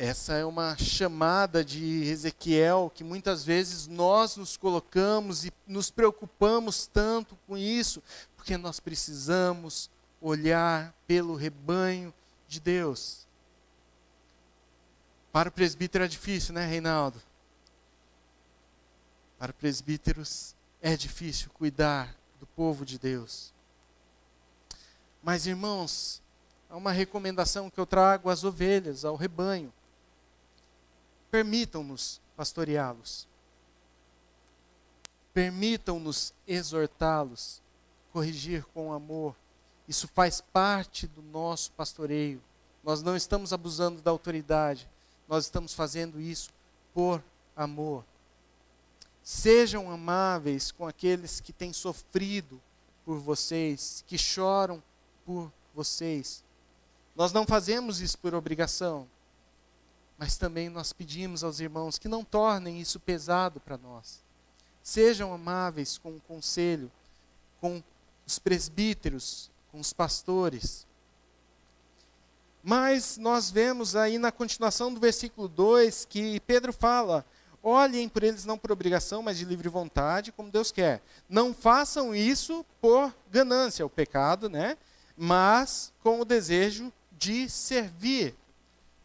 Essa 0.00 0.34
é 0.34 0.44
uma 0.44 0.76
chamada 0.78 1.64
de 1.64 2.04
Ezequiel 2.04 2.88
que 2.94 3.02
muitas 3.02 3.44
vezes 3.44 3.88
nós 3.88 4.36
nos 4.36 4.56
colocamos 4.56 5.44
e 5.44 5.52
nos 5.66 5.90
preocupamos 5.90 6.86
tanto 6.86 7.36
com 7.48 7.58
isso, 7.58 8.00
porque 8.36 8.56
nós 8.56 8.78
precisamos 8.78 9.90
olhar 10.20 10.94
pelo 11.04 11.34
rebanho 11.34 12.14
de 12.46 12.60
Deus. 12.60 13.26
Para 15.32 15.48
o 15.48 15.52
presbítero 15.52 16.04
é 16.04 16.08
difícil, 16.08 16.54
né, 16.54 16.64
Reinaldo? 16.64 17.20
Para 19.36 19.52
presbíteros 19.52 20.54
é 20.80 20.96
difícil 20.96 21.50
cuidar 21.50 22.14
do 22.38 22.46
povo 22.46 22.86
de 22.86 23.00
Deus. 23.00 23.52
Mas, 25.20 25.44
irmãos, 25.48 26.22
há 26.70 26.76
uma 26.76 26.92
recomendação 26.92 27.68
que 27.68 27.80
eu 27.80 27.86
trago 27.86 28.30
às 28.30 28.44
ovelhas, 28.44 29.04
ao 29.04 29.16
rebanho. 29.16 29.72
Permitam-nos 31.30 32.20
pastoreá-los. 32.36 33.28
Permitam-nos 35.32 36.32
exortá-los, 36.46 37.62
corrigir 38.12 38.64
com 38.74 38.92
amor. 38.92 39.36
Isso 39.86 40.08
faz 40.08 40.40
parte 40.40 41.06
do 41.06 41.22
nosso 41.22 41.72
pastoreio. 41.72 42.42
Nós 42.82 43.02
não 43.02 43.16
estamos 43.16 43.52
abusando 43.52 44.00
da 44.00 44.10
autoridade, 44.10 44.88
nós 45.28 45.44
estamos 45.44 45.74
fazendo 45.74 46.20
isso 46.20 46.50
por 46.94 47.22
amor. 47.54 48.04
Sejam 49.22 49.90
amáveis 49.90 50.72
com 50.72 50.86
aqueles 50.86 51.40
que 51.40 51.52
têm 51.52 51.72
sofrido 51.72 52.60
por 53.04 53.18
vocês, 53.18 54.02
que 54.06 54.16
choram 54.16 54.82
por 55.24 55.52
vocês. 55.74 56.42
Nós 57.14 57.32
não 57.32 57.44
fazemos 57.44 58.00
isso 58.00 58.16
por 58.18 58.34
obrigação, 58.34 59.06
mas 60.18 60.36
também 60.36 60.68
nós 60.68 60.92
pedimos 60.92 61.44
aos 61.44 61.60
irmãos 61.60 61.96
que 61.96 62.08
não 62.08 62.24
tornem 62.24 62.80
isso 62.80 62.98
pesado 62.98 63.60
para 63.60 63.78
nós. 63.78 64.20
Sejam 64.82 65.32
amáveis 65.32 65.96
com 65.96 66.16
o 66.16 66.20
conselho, 66.20 66.90
com 67.60 67.80
os 68.26 68.38
presbíteros, 68.38 69.48
com 69.70 69.78
os 69.78 69.92
pastores. 69.92 70.86
Mas 72.62 73.16
nós 73.16 73.50
vemos 73.50 73.94
aí 73.94 74.18
na 74.18 74.32
continuação 74.32 74.92
do 74.92 74.98
versículo 74.98 75.46
2 75.46 76.04
que 76.04 76.40
Pedro 76.40 76.72
fala: 76.72 77.24
Olhem 77.62 78.08
por 78.08 78.22
eles 78.22 78.44
não 78.44 78.58
por 78.58 78.72
obrigação, 78.72 79.22
mas 79.22 79.38
de 79.38 79.44
livre 79.44 79.68
vontade, 79.68 80.32
como 80.32 80.50
Deus 80.50 80.72
quer. 80.72 81.00
Não 81.28 81.54
façam 81.54 82.14
isso 82.14 82.64
por 82.80 83.14
ganância, 83.30 83.86
o 83.86 83.90
pecado, 83.90 84.48
né? 84.48 84.76
Mas 85.16 85.92
com 86.02 86.20
o 86.20 86.24
desejo 86.24 86.92
de 87.12 87.48
servir. 87.48 88.34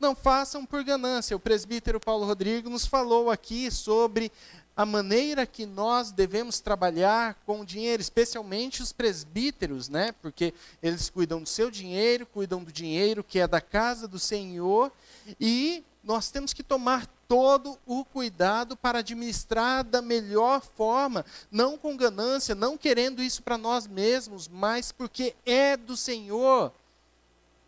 Não 0.03 0.13
façam 0.13 0.65
por 0.65 0.83
ganância. 0.83 1.33
O 1.33 1.39
presbítero 1.39 1.97
Paulo 1.97 2.25
Rodrigo 2.25 2.69
nos 2.69 2.85
falou 2.85 3.31
aqui 3.31 3.71
sobre 3.71 4.33
a 4.75 4.85
maneira 4.85 5.45
que 5.45 5.65
nós 5.65 6.11
devemos 6.11 6.59
trabalhar 6.59 7.35
com 7.45 7.61
o 7.61 7.65
dinheiro, 7.65 8.01
especialmente 8.01 8.83
os 8.83 8.91
presbíteros, 8.91 9.87
né? 9.87 10.11
Porque 10.21 10.53
eles 10.81 11.09
cuidam 11.09 11.41
do 11.41 11.47
seu 11.47 11.71
dinheiro, 11.71 12.25
cuidam 12.25 12.61
do 12.61 12.69
dinheiro 12.69 13.23
que 13.23 13.39
é 13.39 13.47
da 13.47 13.61
casa 13.61 14.05
do 14.05 14.19
Senhor, 14.19 14.91
e 15.39 15.81
nós 16.03 16.29
temos 16.29 16.51
que 16.51 16.63
tomar 16.63 17.07
todo 17.25 17.79
o 17.85 18.03
cuidado 18.03 18.75
para 18.75 18.99
administrar 18.99 19.85
da 19.85 20.01
melhor 20.01 20.59
forma, 20.59 21.25
não 21.49 21.77
com 21.77 21.95
ganância, 21.95 22.53
não 22.53 22.77
querendo 22.77 23.23
isso 23.23 23.41
para 23.41 23.57
nós 23.57 23.87
mesmos, 23.87 24.49
mas 24.49 24.91
porque 24.91 25.33
é 25.45 25.77
do 25.77 25.95
Senhor. 25.95 26.73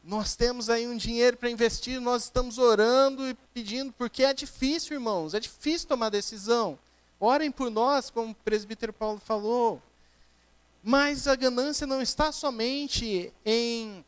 Nós 0.05 0.35
temos 0.35 0.69
aí 0.69 0.87
um 0.87 0.95
dinheiro 0.95 1.35
para 1.35 1.49
investir, 1.49 1.99
nós 1.99 2.25
estamos 2.25 2.59
orando 2.59 3.27
e 3.27 3.33
pedindo, 3.55 3.91
porque 3.93 4.23
é 4.23 4.35
difícil, 4.35 4.93
irmãos, 4.93 5.33
é 5.33 5.39
difícil 5.39 5.87
tomar 5.87 6.09
decisão. 6.09 6.77
Orem 7.19 7.49
por 7.49 7.71
nós, 7.71 8.11
como 8.11 8.31
o 8.31 8.35
presbítero 8.35 8.93
Paulo 8.93 9.19
falou. 9.19 9.81
Mas 10.83 11.27
a 11.27 11.35
ganância 11.35 11.87
não 11.87 12.03
está 12.03 12.31
somente 12.31 13.33
em, 13.43 14.05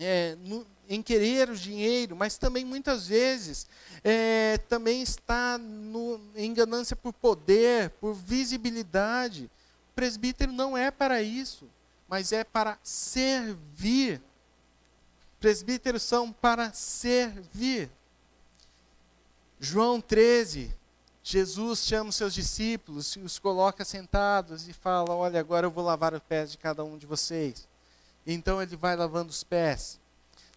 é, 0.00 0.34
no, 0.40 0.66
em 0.88 1.02
querer 1.02 1.50
o 1.50 1.56
dinheiro, 1.56 2.16
mas 2.16 2.38
também 2.38 2.64
muitas 2.64 3.06
vezes 3.06 3.66
é, 4.02 4.56
também 4.66 5.02
está 5.02 5.58
no, 5.58 6.18
em 6.34 6.54
ganância 6.54 6.96
por 6.96 7.12
poder, 7.12 7.90
por 8.00 8.14
visibilidade. 8.14 9.50
O 9.90 9.94
presbítero 9.94 10.52
não 10.52 10.74
é 10.74 10.90
para 10.90 11.20
isso, 11.20 11.68
mas 12.08 12.32
é 12.32 12.42
para 12.42 12.78
servir. 12.82 14.22
Presbíteros 15.46 16.02
são 16.02 16.32
para 16.32 16.72
servir. 16.72 17.88
João 19.60 20.00
13, 20.00 20.76
Jesus 21.22 21.86
chama 21.86 22.10
os 22.10 22.16
seus 22.16 22.34
discípulos 22.34 23.14
os 23.14 23.38
coloca 23.38 23.84
sentados 23.84 24.66
e 24.66 24.72
fala: 24.72 25.14
Olha, 25.14 25.38
agora 25.38 25.64
eu 25.64 25.70
vou 25.70 25.84
lavar 25.84 26.12
os 26.14 26.20
pés 26.20 26.50
de 26.50 26.58
cada 26.58 26.82
um 26.82 26.98
de 26.98 27.06
vocês. 27.06 27.68
Então 28.26 28.60
ele 28.60 28.74
vai 28.74 28.96
lavando 28.96 29.30
os 29.30 29.44
pés. 29.44 30.00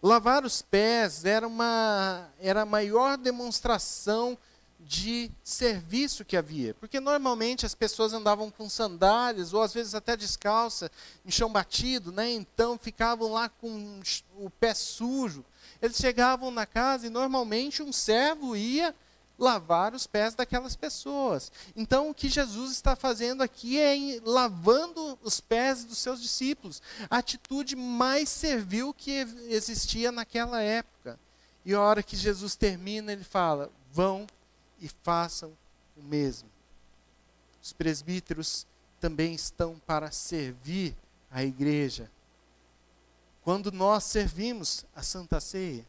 Lavar 0.02 0.44
os 0.44 0.60
pés 0.60 1.24
era, 1.24 1.46
uma, 1.46 2.28
era 2.40 2.62
a 2.62 2.66
maior 2.66 3.16
demonstração 3.16 4.36
de 4.86 5.30
serviço 5.44 6.24
que 6.24 6.36
havia. 6.36 6.74
Porque 6.74 7.00
normalmente 7.00 7.66
as 7.66 7.74
pessoas 7.74 8.12
andavam 8.12 8.50
com 8.50 8.68
sandálias, 8.68 9.52
ou 9.52 9.62
às 9.62 9.72
vezes 9.72 9.94
até 9.94 10.16
descalça, 10.16 10.90
em 11.24 11.30
chão 11.30 11.50
batido, 11.50 12.10
né? 12.10 12.30
então 12.30 12.78
ficavam 12.78 13.32
lá 13.32 13.48
com 13.48 14.00
o 14.36 14.50
pé 14.50 14.74
sujo. 14.74 15.44
Eles 15.80 15.96
chegavam 15.96 16.50
na 16.50 16.66
casa 16.66 17.06
e 17.06 17.10
normalmente 17.10 17.82
um 17.82 17.92
servo 17.92 18.56
ia 18.56 18.94
lavar 19.38 19.94
os 19.94 20.06
pés 20.06 20.34
daquelas 20.34 20.76
pessoas. 20.76 21.50
Então, 21.74 22.10
o 22.10 22.14
que 22.14 22.28
Jesus 22.28 22.72
está 22.72 22.94
fazendo 22.94 23.42
aqui 23.42 23.80
é 23.80 24.20
lavando 24.22 25.18
os 25.22 25.40
pés 25.40 25.82
dos 25.82 25.96
seus 25.96 26.20
discípulos, 26.20 26.82
a 27.08 27.18
atitude 27.18 27.74
mais 27.74 28.28
servil 28.28 28.92
que 28.92 29.26
existia 29.48 30.12
naquela 30.12 30.60
época. 30.60 31.18
E 31.64 31.72
a 31.72 31.80
hora 31.80 32.02
que 32.02 32.16
Jesus 32.16 32.54
termina, 32.54 33.12
ele 33.12 33.24
fala: 33.24 33.70
vão 33.90 34.26
e 34.80 34.88
façam 34.88 35.56
o 35.96 36.02
mesmo. 36.02 36.48
Os 37.62 37.72
presbíteros 37.72 38.66
também 39.00 39.34
estão 39.34 39.78
para 39.86 40.10
servir 40.10 40.96
a 41.30 41.44
igreja. 41.44 42.10
Quando 43.42 43.70
nós 43.72 44.04
servimos 44.04 44.84
a 44.94 45.02
Santa 45.02 45.40
Ceia, 45.40 45.86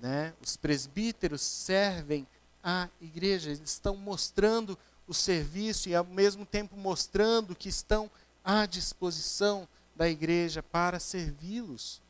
né, 0.00 0.34
os 0.42 0.56
presbíteros 0.56 1.42
servem 1.42 2.26
à 2.62 2.88
igreja. 3.00 3.50
Eles 3.50 3.70
estão 3.70 3.96
mostrando 3.96 4.78
o 5.06 5.14
serviço 5.14 5.88
e, 5.88 5.94
ao 5.94 6.04
mesmo 6.04 6.46
tempo, 6.46 6.76
mostrando 6.76 7.54
que 7.54 7.68
estão 7.68 8.10
à 8.44 8.66
disposição 8.66 9.68
da 9.94 10.08
igreja 10.08 10.62
para 10.62 10.98
servi-los. 10.98 12.00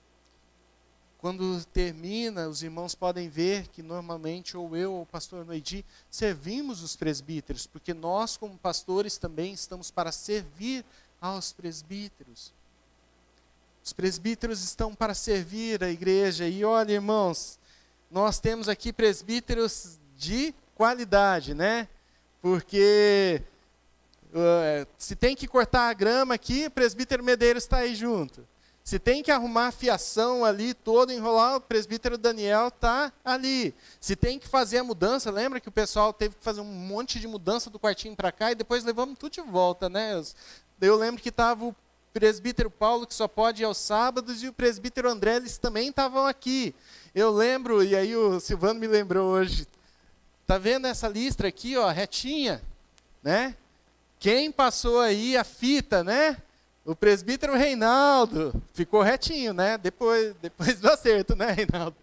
Quando 1.22 1.64
termina, 1.66 2.48
os 2.48 2.64
irmãos 2.64 2.96
podem 2.96 3.28
ver 3.28 3.68
que 3.68 3.80
normalmente 3.80 4.56
ou 4.56 4.76
eu 4.76 4.92
ou 4.92 5.02
o 5.02 5.06
pastor 5.06 5.46
Noidi 5.46 5.84
servimos 6.10 6.82
os 6.82 6.96
presbíteros, 6.96 7.64
porque 7.64 7.94
nós, 7.94 8.36
como 8.36 8.58
pastores, 8.58 9.18
também 9.18 9.52
estamos 9.52 9.88
para 9.88 10.10
servir 10.10 10.84
aos 11.20 11.52
presbíteros. 11.52 12.52
Os 13.84 13.92
presbíteros 13.92 14.64
estão 14.64 14.96
para 14.96 15.14
servir 15.14 15.84
a 15.84 15.88
igreja. 15.88 16.48
E 16.48 16.64
olha, 16.64 16.94
irmãos, 16.94 17.56
nós 18.10 18.40
temos 18.40 18.68
aqui 18.68 18.92
presbíteros 18.92 20.00
de 20.18 20.52
qualidade, 20.74 21.54
né? 21.54 21.86
Porque 22.40 23.40
uh, 24.30 24.84
se 24.98 25.14
tem 25.14 25.36
que 25.36 25.46
cortar 25.46 25.88
a 25.88 25.94
grama 25.94 26.34
aqui, 26.34 26.66
o 26.66 26.70
presbítero 26.72 27.22
Medeiros 27.22 27.62
está 27.62 27.76
aí 27.76 27.94
junto. 27.94 28.44
Se 28.84 28.98
tem 28.98 29.22
que 29.22 29.30
arrumar 29.30 29.68
a 29.68 29.72
fiação 29.72 30.44
ali, 30.44 30.74
todo 30.74 31.12
enrolar, 31.12 31.56
o 31.56 31.60
presbítero 31.60 32.18
Daniel 32.18 32.68
está 32.68 33.12
ali. 33.24 33.74
Se 34.00 34.16
tem 34.16 34.38
que 34.38 34.48
fazer 34.48 34.78
a 34.78 34.84
mudança, 34.84 35.30
lembra 35.30 35.60
que 35.60 35.68
o 35.68 35.72
pessoal 35.72 36.12
teve 36.12 36.34
que 36.34 36.42
fazer 36.42 36.60
um 36.60 36.64
monte 36.64 37.20
de 37.20 37.28
mudança 37.28 37.70
do 37.70 37.78
quartinho 37.78 38.16
para 38.16 38.32
cá 38.32 38.50
e 38.50 38.56
depois 38.56 38.84
levamos 38.84 39.18
tudo 39.18 39.32
de 39.32 39.40
volta, 39.40 39.88
né? 39.88 40.20
Eu 40.80 40.96
lembro 40.96 41.22
que 41.22 41.28
estava 41.28 41.64
o 41.64 41.76
presbítero 42.12 42.70
Paulo, 42.70 43.06
que 43.06 43.14
só 43.14 43.28
pode 43.28 43.62
ir 43.62 43.64
aos 43.64 43.78
sábados, 43.78 44.42
e 44.42 44.48
o 44.48 44.52
presbítero 44.52 45.08
André, 45.08 45.36
eles 45.36 45.56
também 45.58 45.88
estavam 45.88 46.26
aqui. 46.26 46.74
Eu 47.14 47.30
lembro, 47.30 47.82
e 47.82 47.94
aí 47.94 48.16
o 48.16 48.40
Silvano 48.40 48.80
me 48.80 48.86
lembrou 48.86 49.30
hoje, 49.30 49.66
Tá 50.46 50.58
vendo 50.58 50.86
essa 50.86 51.08
lista 51.08 51.46
aqui, 51.46 51.76
ó, 51.76 51.88
retinha, 51.88 52.60
né? 53.22 53.56
Quem 54.18 54.52
passou 54.52 55.00
aí 55.00 55.36
a 55.36 55.44
fita, 55.44 56.04
né? 56.04 56.36
O 56.84 56.96
presbítero 56.96 57.56
Reinaldo 57.56 58.52
ficou 58.74 59.02
retinho, 59.02 59.52
né? 59.52 59.78
Depois, 59.78 60.34
depois 60.42 60.80
do 60.80 60.88
acerto, 60.88 61.36
né, 61.36 61.52
Reinaldo? 61.52 61.96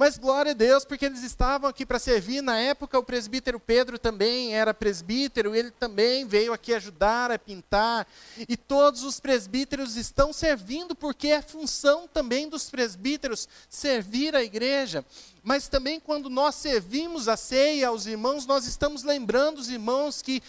Mas 0.00 0.16
glória 0.16 0.52
a 0.52 0.54
Deus, 0.54 0.82
porque 0.82 1.04
eles 1.04 1.22
estavam 1.22 1.68
aqui 1.68 1.84
para 1.84 1.98
servir. 1.98 2.40
Na 2.40 2.58
época, 2.58 2.98
o 2.98 3.04
presbítero 3.04 3.60
Pedro 3.60 3.98
também 3.98 4.54
era 4.54 4.72
presbítero, 4.72 5.54
ele 5.54 5.70
também 5.70 6.26
veio 6.26 6.54
aqui 6.54 6.72
ajudar 6.72 7.30
a 7.30 7.38
pintar. 7.38 8.06
E 8.48 8.56
todos 8.56 9.02
os 9.02 9.20
presbíteros 9.20 9.96
estão 9.96 10.32
servindo, 10.32 10.94
porque 10.94 11.28
é 11.28 11.42
função 11.42 12.08
também 12.08 12.48
dos 12.48 12.70
presbíteros 12.70 13.46
servir 13.68 14.34
a 14.34 14.42
igreja. 14.42 15.04
Mas 15.42 15.68
também 15.68 16.00
quando 16.00 16.30
nós 16.30 16.54
servimos 16.54 17.28
a 17.28 17.36
ceia 17.36 17.88
aos 17.88 18.06
irmãos, 18.06 18.46
nós 18.46 18.66
estamos 18.66 19.02
lembrando 19.02 19.58
os 19.58 19.68
irmãos 19.68 20.22
que, 20.22 20.42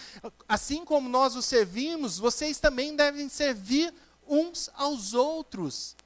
assim 0.48 0.86
como 0.86 1.10
nós 1.10 1.36
os 1.36 1.44
servimos, 1.44 2.18
vocês 2.18 2.58
também 2.58 2.96
devem 2.96 3.28
servir 3.28 3.94
uns 4.26 4.70
aos 4.76 5.14
outros 5.14 5.98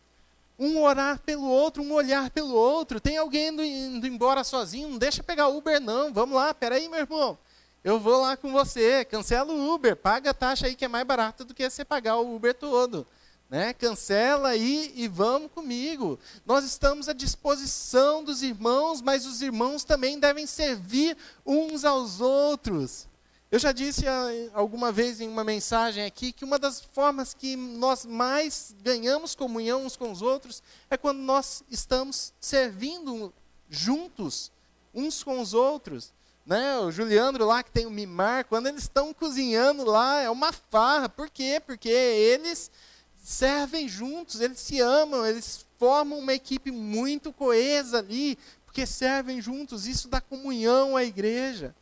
um 0.57 0.81
orar 0.81 1.19
pelo 1.19 1.47
outro, 1.47 1.83
um 1.83 1.93
olhar 1.93 2.29
pelo 2.29 2.53
outro. 2.53 2.99
Tem 2.99 3.17
alguém 3.17 3.49
indo, 3.49 3.63
indo 3.63 4.07
embora 4.07 4.43
sozinho, 4.43 4.89
não 4.89 4.97
deixa 4.97 5.23
pegar 5.23 5.47
Uber 5.49 5.79
não. 5.79 6.13
Vamos 6.13 6.35
lá, 6.35 6.53
peraí, 6.53 6.87
meu 6.87 6.99
irmão. 6.99 7.37
Eu 7.83 7.99
vou 7.99 8.21
lá 8.21 8.35
com 8.35 8.51
você, 8.51 9.05
cancela 9.05 9.53
o 9.53 9.73
Uber, 9.73 9.95
paga 9.95 10.31
a 10.31 10.33
taxa 10.33 10.65
aí 10.65 10.75
que 10.75 10.85
é 10.85 10.87
mais 10.87 11.05
barata 11.05 11.45
do 11.45 11.53
que 11.53 11.69
você 11.69 11.85
pagar 11.85 12.17
o 12.17 12.35
Uber 12.35 12.53
todo. 12.53 13.05
Né? 13.47 13.73
Cancela 13.73 14.49
aí 14.49 14.91
e 14.95 15.07
vamos 15.07 15.51
comigo. 15.51 16.17
Nós 16.45 16.65
estamos 16.65 17.07
à 17.07 17.13
disposição 17.13 18.23
dos 18.23 18.41
irmãos, 18.41 19.01
mas 19.01 19.27
os 19.27 19.41
irmãos 19.41 19.83
também 19.83 20.19
devem 20.19 20.47
servir 20.47 21.15
uns 21.45 21.85
aos 21.85 22.21
outros. 22.21 23.07
Eu 23.51 23.60
já 23.60 23.71
disse 23.71 24.08
ah, 24.08 24.27
alguma 24.53 24.91
vez 24.91 25.21
em 25.21 25.27
uma 25.27 25.43
mensagem 25.43 26.03
aqui 26.03 26.31
que 26.31 26.43
uma 26.43 26.58
das 26.58 26.81
formas 26.81 27.34
que 27.34 27.55
nós 27.55 28.05
mais 28.05 28.75
ganhamos 28.81 29.36
comunhão 29.36 29.86
uns 29.86 29.95
com 29.95 30.12
os 30.12 30.21
outros 30.21 30.63
é 30.89 30.97
quando 30.97 31.19
nós 31.19 31.63
estamos 31.69 32.34
servindo 32.39 33.31
juntos 33.69 34.51
uns 34.93 35.23
com 35.23 35.39
os 35.39 35.53
outros. 35.53 36.12
Né? 36.45 36.77
O 36.79 36.91
Juliandro 36.91 37.45
lá 37.45 37.62
que 37.62 37.71
tem 37.71 37.86
o 37.86 37.91
Mimar, 37.91 38.45
quando 38.45 38.67
eles 38.67 38.84
estão 38.84 39.13
cozinhando 39.13 39.86
lá, 39.86 40.21
é 40.21 40.29
uma 40.29 40.51
farra. 40.51 41.08
Por 41.08 41.29
quê? 41.29 41.62
Porque 41.63 41.89
eles 41.89 42.71
servem 43.15 43.88
juntos, 43.88 44.41
eles 44.41 44.60
se 44.60 44.79
amam, 44.79 45.25
eles 45.25 45.65
formam 45.77 46.19
uma 46.19 46.34
equipe 46.34 46.71
muito 46.71 47.34
coesa 47.34 47.99
ali, 47.99 48.38
porque 48.65 48.86
servem 48.86 49.41
juntos. 49.41 49.86
Isso 49.88 50.08
dá 50.08 50.19
comunhão 50.19 50.95
à 50.95 51.03
igreja. 51.03 51.75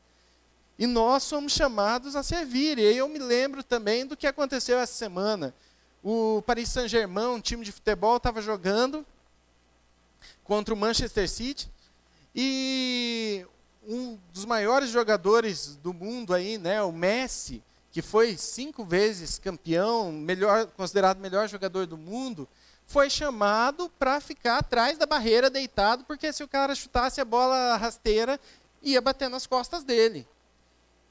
E 0.77 0.87
nós 0.87 1.23
somos 1.23 1.53
chamados 1.53 2.15
a 2.15 2.23
servir. 2.23 2.77
E 2.77 2.97
eu 2.97 3.07
me 3.07 3.19
lembro 3.19 3.63
também 3.63 4.05
do 4.05 4.17
que 4.17 4.27
aconteceu 4.27 4.79
essa 4.79 4.93
semana. 4.93 5.53
O 6.03 6.41
Paris 6.45 6.69
Saint-Germain, 6.69 7.27
um 7.27 7.41
time 7.41 7.63
de 7.63 7.71
futebol, 7.71 8.17
estava 8.17 8.41
jogando 8.41 9.05
contra 10.43 10.73
o 10.73 10.77
Manchester 10.77 11.29
City. 11.29 11.71
E 12.35 13.45
um 13.87 14.17
dos 14.33 14.45
maiores 14.45 14.89
jogadores 14.89 15.75
do 15.75 15.93
mundo 15.93 16.33
aí, 16.33 16.57
né, 16.57 16.81
o 16.81 16.91
Messi, 16.91 17.61
que 17.91 18.01
foi 18.01 18.37
cinco 18.37 18.83
vezes 18.83 19.37
campeão, 19.37 20.11
melhor, 20.11 20.67
considerado 20.67 21.19
melhor 21.19 21.47
jogador 21.47 21.85
do 21.85 21.97
mundo, 21.97 22.47
foi 22.87 23.09
chamado 23.09 23.89
para 23.99 24.19
ficar 24.19 24.57
atrás 24.57 24.97
da 24.97 25.05
barreira 25.05 25.49
deitado, 25.49 26.03
porque 26.05 26.33
se 26.33 26.43
o 26.43 26.47
cara 26.47 26.75
chutasse 26.75 27.21
a 27.21 27.25
bola 27.25 27.77
rasteira, 27.77 28.39
ia 28.81 28.99
bater 28.99 29.29
nas 29.29 29.45
costas 29.45 29.83
dele. 29.83 30.27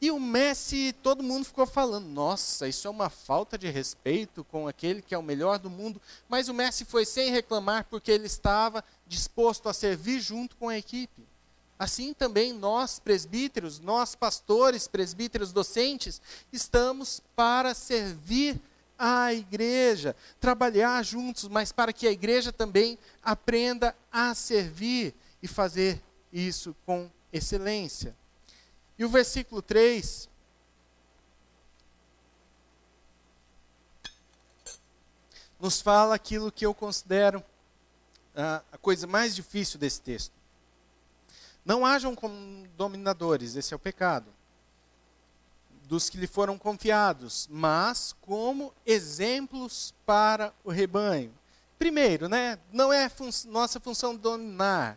E 0.02 0.10
o 0.10 0.18
Messi, 0.18 0.92
todo 1.00 1.22
mundo 1.22 1.44
ficou 1.44 1.64
falando: 1.64 2.08
nossa, 2.08 2.66
isso 2.66 2.88
é 2.88 2.90
uma 2.90 3.08
falta 3.08 3.56
de 3.56 3.70
respeito 3.70 4.42
com 4.42 4.66
aquele 4.66 5.00
que 5.00 5.14
é 5.14 5.18
o 5.18 5.22
melhor 5.22 5.60
do 5.60 5.70
mundo. 5.70 6.02
Mas 6.28 6.48
o 6.48 6.54
Messi 6.54 6.84
foi 6.84 7.06
sem 7.06 7.30
reclamar 7.30 7.86
porque 7.88 8.10
ele 8.10 8.26
estava 8.26 8.82
disposto 9.06 9.68
a 9.68 9.72
servir 9.72 10.18
junto 10.18 10.56
com 10.56 10.68
a 10.68 10.76
equipe. 10.76 11.22
Assim 11.78 12.12
também 12.12 12.52
nós, 12.52 12.98
presbíteros, 12.98 13.78
nós, 13.78 14.16
pastores, 14.16 14.88
presbíteros, 14.88 15.52
docentes, 15.52 16.20
estamos 16.52 17.22
para 17.36 17.72
servir 17.72 18.60
a 18.98 19.32
igreja, 19.32 20.16
trabalhar 20.40 21.00
juntos, 21.04 21.46
mas 21.46 21.70
para 21.70 21.92
que 21.92 22.08
a 22.08 22.12
igreja 22.12 22.52
também 22.52 22.98
aprenda 23.22 23.94
a 24.10 24.34
servir 24.34 25.14
e 25.40 25.46
fazer 25.46 26.02
isso 26.32 26.74
com 26.84 27.08
excelência. 27.32 28.16
E 29.02 29.04
o 29.04 29.08
versículo 29.08 29.60
3 29.60 30.30
nos 35.58 35.80
fala 35.80 36.14
aquilo 36.14 36.52
que 36.52 36.64
eu 36.64 36.72
considero 36.72 37.42
a, 38.32 38.62
a 38.70 38.78
coisa 38.78 39.08
mais 39.08 39.34
difícil 39.34 39.76
desse 39.80 40.00
texto. 40.00 40.32
Não 41.64 41.84
hajam 41.84 42.14
como 42.14 42.64
dominadores, 42.76 43.56
esse 43.56 43.74
é 43.74 43.76
o 43.76 43.80
pecado, 43.80 44.32
dos 45.88 46.08
que 46.08 46.16
lhe 46.16 46.28
foram 46.28 46.56
confiados, 46.56 47.48
mas 47.50 48.14
como 48.20 48.72
exemplos 48.86 49.92
para 50.06 50.54
o 50.62 50.70
rebanho. 50.70 51.34
Primeiro, 51.76 52.28
né, 52.28 52.56
não 52.72 52.92
é 52.92 53.08
fun 53.08 53.30
nossa 53.46 53.80
função 53.80 54.14
dominar, 54.14 54.96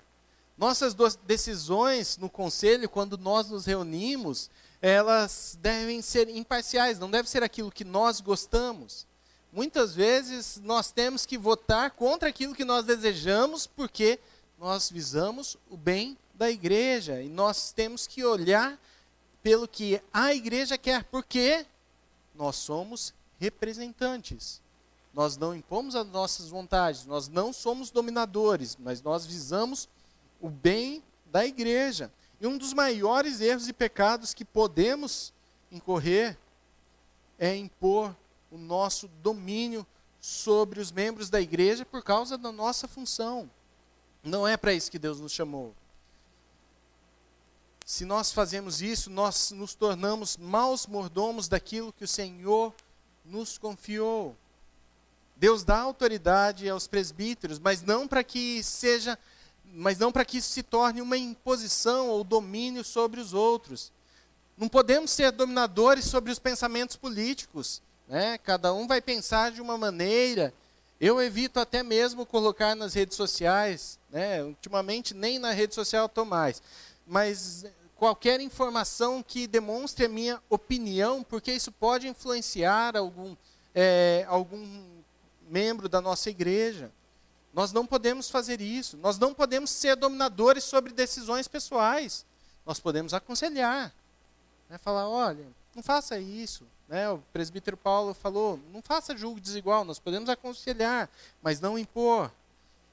nossas 0.58 0.96
decisões 1.26 2.18
no 2.18 2.30
conselho, 2.30 2.90
quando 2.90 3.18
nós 3.18 3.50
nos 3.50 3.66
reunimos, 3.66 4.50
elas 4.82 5.58
devem 5.62 6.02
ser 6.02 6.30
imparciais, 6.30 7.00
não 7.00 7.10
deve 7.10 7.30
ser 7.30 7.44
aquilo 7.44 7.72
que 7.72 7.84
nós 7.84 8.22
gostamos. 8.22 9.06
Muitas 9.52 9.96
vezes 9.96 10.60
nós 10.64 10.92
temos 10.92 11.26
que 11.26 11.38
votar 11.38 11.92
contra 11.92 12.30
aquilo 12.30 12.56
que 12.56 12.66
nós 12.66 12.86
desejamos, 12.86 13.68
porque 13.68 14.20
nós 14.60 14.90
visamos 14.90 15.58
o 15.70 15.78
bem 15.78 16.18
da 16.34 16.52
igreja 16.52 17.22
e 17.22 17.30
nós 17.30 17.72
temos 17.72 18.08
que 18.08 18.24
olhar 18.24 18.80
pelo 19.42 19.68
que 19.68 20.02
a 20.14 20.34
igreja 20.34 20.78
quer, 20.78 21.04
porque 21.06 21.66
nós 22.34 22.56
somos 22.56 23.14
representantes. 23.40 24.62
Nós 25.14 25.38
não 25.38 25.56
impomos 25.56 25.96
as 25.96 26.08
nossas 26.08 26.50
vontades, 26.50 27.06
nós 27.06 27.30
não 27.30 27.54
somos 27.54 27.90
dominadores, 27.90 28.78
mas 28.80 29.02
nós 29.02 29.26
visamos 29.26 29.88
o 30.40 30.50
bem 30.50 31.04
da 31.26 31.46
igreja. 31.46 32.12
E 32.40 32.48
um 32.48 32.58
dos 32.58 32.74
maiores 32.74 33.42
erros 33.42 33.68
e 33.68 33.74
pecados 33.74 34.34
que 34.34 34.46
podemos 34.46 35.34
incorrer 35.72 36.38
é 37.38 37.56
impor 37.56 38.16
o 38.52 38.58
nosso 38.58 39.08
domínio 39.22 39.86
sobre 40.20 40.80
os 40.80 40.92
membros 40.92 41.30
da 41.30 41.40
igreja 41.40 41.86
por 41.86 42.04
causa 42.04 42.38
da 42.38 42.52
nossa 42.52 42.88
função. 42.88 43.50
Não 44.24 44.48
é 44.48 44.58
para 44.58 44.74
isso 44.74 44.90
que 44.90 44.98
Deus 44.98 45.20
nos 45.20 45.32
chamou. 45.32 45.76
Se 47.86 48.04
nós 48.04 48.32
fazemos 48.32 48.82
isso, 48.82 49.12
nós 49.12 49.52
nos 49.52 49.76
tornamos 49.76 50.38
maus 50.38 50.88
mordomos 50.88 51.48
daquilo 51.48 51.94
que 51.94 52.04
o 52.04 52.08
Senhor 52.08 52.74
nos 53.24 53.60
confiou. 53.60 54.36
Deus 55.36 55.64
dá 55.64 55.80
autoridade 55.80 56.68
aos 56.68 56.88
presbíteros, 56.88 57.60
mas 57.60 57.84
não 57.84 58.08
para 58.08 58.24
que 58.24 58.64
seja 58.64 59.20
mas 59.74 59.98
não 59.98 60.12
para 60.12 60.26
que 60.26 60.38
isso 60.38 60.50
se 60.50 60.64
torne 60.64 61.02
uma 61.02 61.18
imposição 61.18 62.08
ou 62.08 62.24
domínio 62.24 62.84
sobre 62.84 63.20
os 63.20 63.34
outros. 63.34 63.92
Não 64.58 64.70
podemos 64.70 65.12
ser 65.12 65.32
dominadores 65.32 66.06
sobre 66.06 66.32
os 66.32 66.40
pensamentos 66.40 66.96
políticos. 66.96 67.82
Né? 68.08 68.38
Cada 68.38 68.74
um 68.74 68.88
vai 68.88 69.02
pensar 69.02 69.52
de 69.52 69.62
uma 69.62 69.78
maneira. 69.78 70.54
Eu 71.00 71.22
evito 71.22 71.60
até 71.60 71.84
mesmo 71.84 72.26
colocar 72.26 72.76
nas 72.76 72.94
redes 72.94 73.18
sociais, 73.18 74.00
né? 74.10 74.44
ultimamente 74.44 75.14
nem 75.14 75.38
na 75.38 75.52
rede 75.52 75.76
social 75.76 76.06
estou 76.06 76.24
mais, 76.24 76.62
mas 77.06 77.66
qualquer 77.96 78.40
informação 78.40 79.22
que 79.22 79.46
demonstre 79.48 80.06
a 80.06 80.10
minha 80.10 80.42
opinião, 80.50 81.24
porque 81.24 81.52
isso 81.52 81.72
pode 81.72 82.08
influenciar 82.08 82.96
algum, 82.96 83.36
é, 83.74 84.26
algum 84.28 84.84
membro 85.50 85.90
da 85.90 86.00
nossa 86.00 86.30
igreja. 86.30 86.92
Nós 87.56 87.72
não 87.72 87.86
podemos 87.86 88.30
fazer 88.30 88.60
isso. 88.60 88.98
Nós 88.98 89.18
não 89.18 89.34
podemos 89.34 89.70
ser 89.70 89.96
dominadores 89.96 90.66
sobre 90.66 90.92
decisões 90.92 91.48
pessoais. 91.48 92.26
Nós 92.66 92.82
podemos 92.82 93.14
aconselhar. 93.14 93.94
Né? 94.70 94.78
Falar, 94.78 95.08
olha, 95.08 95.48
não 95.74 95.82
faça 95.82 96.20
isso. 96.20 96.66
Né? 96.86 97.10
O 97.10 97.20
presbítero 97.32 97.78
Paulo 97.78 98.14
falou, 98.14 98.60
não 98.74 98.82
faça 98.82 99.16
julgo 99.16 99.40
desigual. 99.40 99.86
Nós 99.86 100.00
podemos 100.00 100.28
aconselhar, 100.28 101.10
mas 101.42 101.62
não 101.62 101.80
impor. 101.80 102.30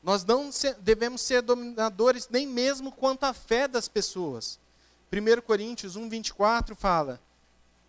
Nós 0.00 0.24
não 0.24 0.48
devemos 0.78 1.22
ser 1.22 1.42
dominadores 1.42 2.28
nem 2.30 2.46
mesmo 2.46 2.92
quanto 2.92 3.24
à 3.24 3.32
fé 3.32 3.66
das 3.66 3.88
pessoas. 3.88 4.60
1 5.12 5.40
Coríntios 5.42 5.96
1, 5.96 6.08
24 6.08 6.76
fala, 6.76 7.20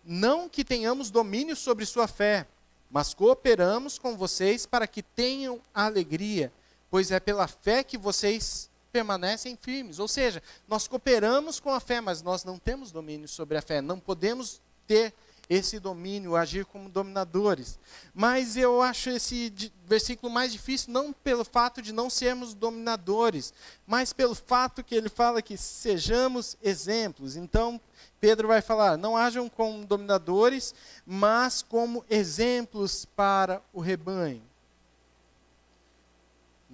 não 0.04 0.48
que 0.48 0.64
tenhamos 0.64 1.08
domínio 1.08 1.54
sobre 1.54 1.86
sua 1.86 2.08
fé, 2.08 2.48
mas 2.90 3.14
cooperamos 3.14 3.96
com 3.96 4.16
vocês 4.16 4.66
para 4.66 4.88
que 4.88 5.02
tenham 5.02 5.60
alegria 5.72 6.52
pois 6.94 7.10
é 7.10 7.18
pela 7.18 7.48
fé 7.48 7.82
que 7.82 7.98
vocês 7.98 8.70
permanecem 8.92 9.58
firmes. 9.60 9.98
Ou 9.98 10.06
seja, 10.06 10.40
nós 10.68 10.86
cooperamos 10.86 11.58
com 11.58 11.72
a 11.72 11.80
fé, 11.80 12.00
mas 12.00 12.22
nós 12.22 12.44
não 12.44 12.56
temos 12.56 12.92
domínio 12.92 13.26
sobre 13.26 13.58
a 13.58 13.62
fé. 13.62 13.80
Não 13.80 13.98
podemos 13.98 14.62
ter 14.86 15.12
esse 15.50 15.80
domínio, 15.80 16.36
agir 16.36 16.64
como 16.64 16.88
dominadores. 16.88 17.80
Mas 18.14 18.56
eu 18.56 18.80
acho 18.80 19.10
esse 19.10 19.52
versículo 19.84 20.32
mais 20.32 20.52
difícil 20.52 20.92
não 20.92 21.12
pelo 21.12 21.44
fato 21.44 21.82
de 21.82 21.92
não 21.92 22.08
sermos 22.08 22.54
dominadores, 22.54 23.52
mas 23.84 24.12
pelo 24.12 24.36
fato 24.36 24.84
que 24.84 24.94
ele 24.94 25.08
fala 25.08 25.42
que 25.42 25.56
sejamos 25.56 26.56
exemplos. 26.62 27.34
Então, 27.34 27.80
Pedro 28.20 28.46
vai 28.46 28.62
falar: 28.62 28.96
não 28.96 29.16
hajam 29.16 29.48
como 29.48 29.84
dominadores, 29.84 30.72
mas 31.04 31.60
como 31.60 32.04
exemplos 32.08 33.04
para 33.16 33.60
o 33.72 33.80
rebanho. 33.80 34.53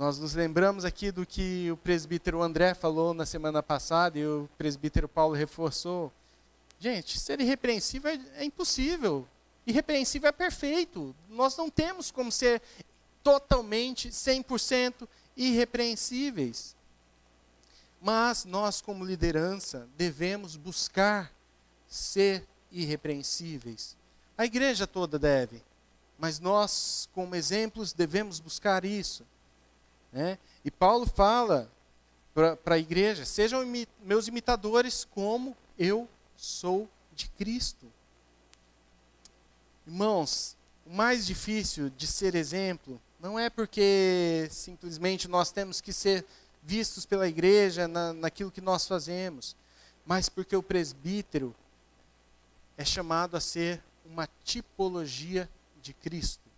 Nós 0.01 0.19
nos 0.19 0.33
lembramos 0.33 0.87
aqui 0.87 1.13
do 1.13 1.27
que 1.27 1.71
o 1.71 1.77
presbítero 1.77 2.41
André 2.41 2.73
falou 2.73 3.13
na 3.13 3.27
semana 3.27 3.63
passada 3.63 4.19
e 4.19 4.25
o 4.25 4.49
presbítero 4.57 5.07
Paulo 5.07 5.35
reforçou. 5.35 6.11
Gente, 6.79 7.21
ser 7.21 7.39
irrepreensível 7.39 8.11
é, 8.11 8.19
é 8.37 8.45
impossível. 8.47 9.29
Irrepreensível 9.67 10.31
é 10.31 10.33
perfeito. 10.33 11.15
Nós 11.29 11.55
não 11.55 11.69
temos 11.69 12.11
como 12.11 12.33
ser 12.33 12.63
totalmente, 13.23 14.09
100% 14.09 15.07
irrepreensíveis. 15.37 16.75
Mas 18.01 18.47
nós, 18.47 18.81
como 18.81 19.05
liderança, 19.05 19.87
devemos 19.99 20.57
buscar 20.57 21.31
ser 21.87 22.49
irrepreensíveis. 22.73 23.99
A 24.39 24.47
igreja 24.47 24.87
toda 24.87 25.19
deve, 25.19 25.63
mas 26.19 26.41
nós, 26.41 27.07
como 27.13 27.35
exemplos, 27.35 27.93
devemos 27.93 28.41
buscar 28.41 28.87
isso. 28.87 29.27
Né? 30.13 30.39
E 30.65 30.71
Paulo 30.71 31.07
fala 31.07 31.71
para 32.35 32.75
a 32.75 32.79
igreja: 32.79 33.25
sejam 33.25 33.63
imi 33.63 33.87
meus 34.03 34.29
imitadores 34.29 35.05
como 35.05 35.57
eu 35.79 36.09
sou 36.37 36.89
de 37.15 37.29
Cristo. 37.29 37.87
Irmãos, 39.87 40.57
o 40.87 40.93
mais 40.93 41.27
difícil 41.27 41.91
de 41.91 42.07
ser 42.07 42.35
exemplo 42.35 43.01
não 43.19 43.39
é 43.39 43.51
porque 43.51 44.49
simplesmente 44.51 45.29
nós 45.29 45.53
temos 45.53 45.81
que 45.81 45.93
ser 45.93 46.25
vistos 46.63 47.05
pela 47.05 47.29
igreja 47.29 47.87
na, 47.87 48.13
naquilo 48.13 48.51
que 48.51 48.61
nós 48.61 48.87
fazemos, 48.87 49.57
mas 50.05 50.29
porque 50.29 50.57
o 50.57 50.63
presbítero 50.63 51.55
é 52.77 52.85
chamado 52.85 53.37
a 53.37 53.41
ser 53.41 53.83
uma 54.05 54.29
tipologia 54.45 55.49
de 55.83 55.93
Cristo. 55.93 56.49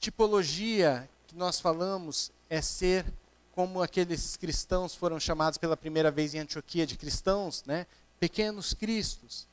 Tipologia 0.00 1.08
que 1.34 1.38
nós 1.38 1.58
falamos 1.60 2.30
é 2.48 2.62
ser 2.62 3.04
como 3.50 3.82
aqueles 3.82 4.36
cristãos 4.36 4.94
foram 4.94 5.18
chamados 5.18 5.58
pela 5.58 5.76
primeira 5.76 6.10
vez 6.10 6.32
em 6.32 6.38
Antioquia 6.38 6.86
de 6.86 6.96
cristãos, 6.96 7.64
né? 7.64 7.86
Pequenos 8.20 8.72
cristos. 8.72 9.46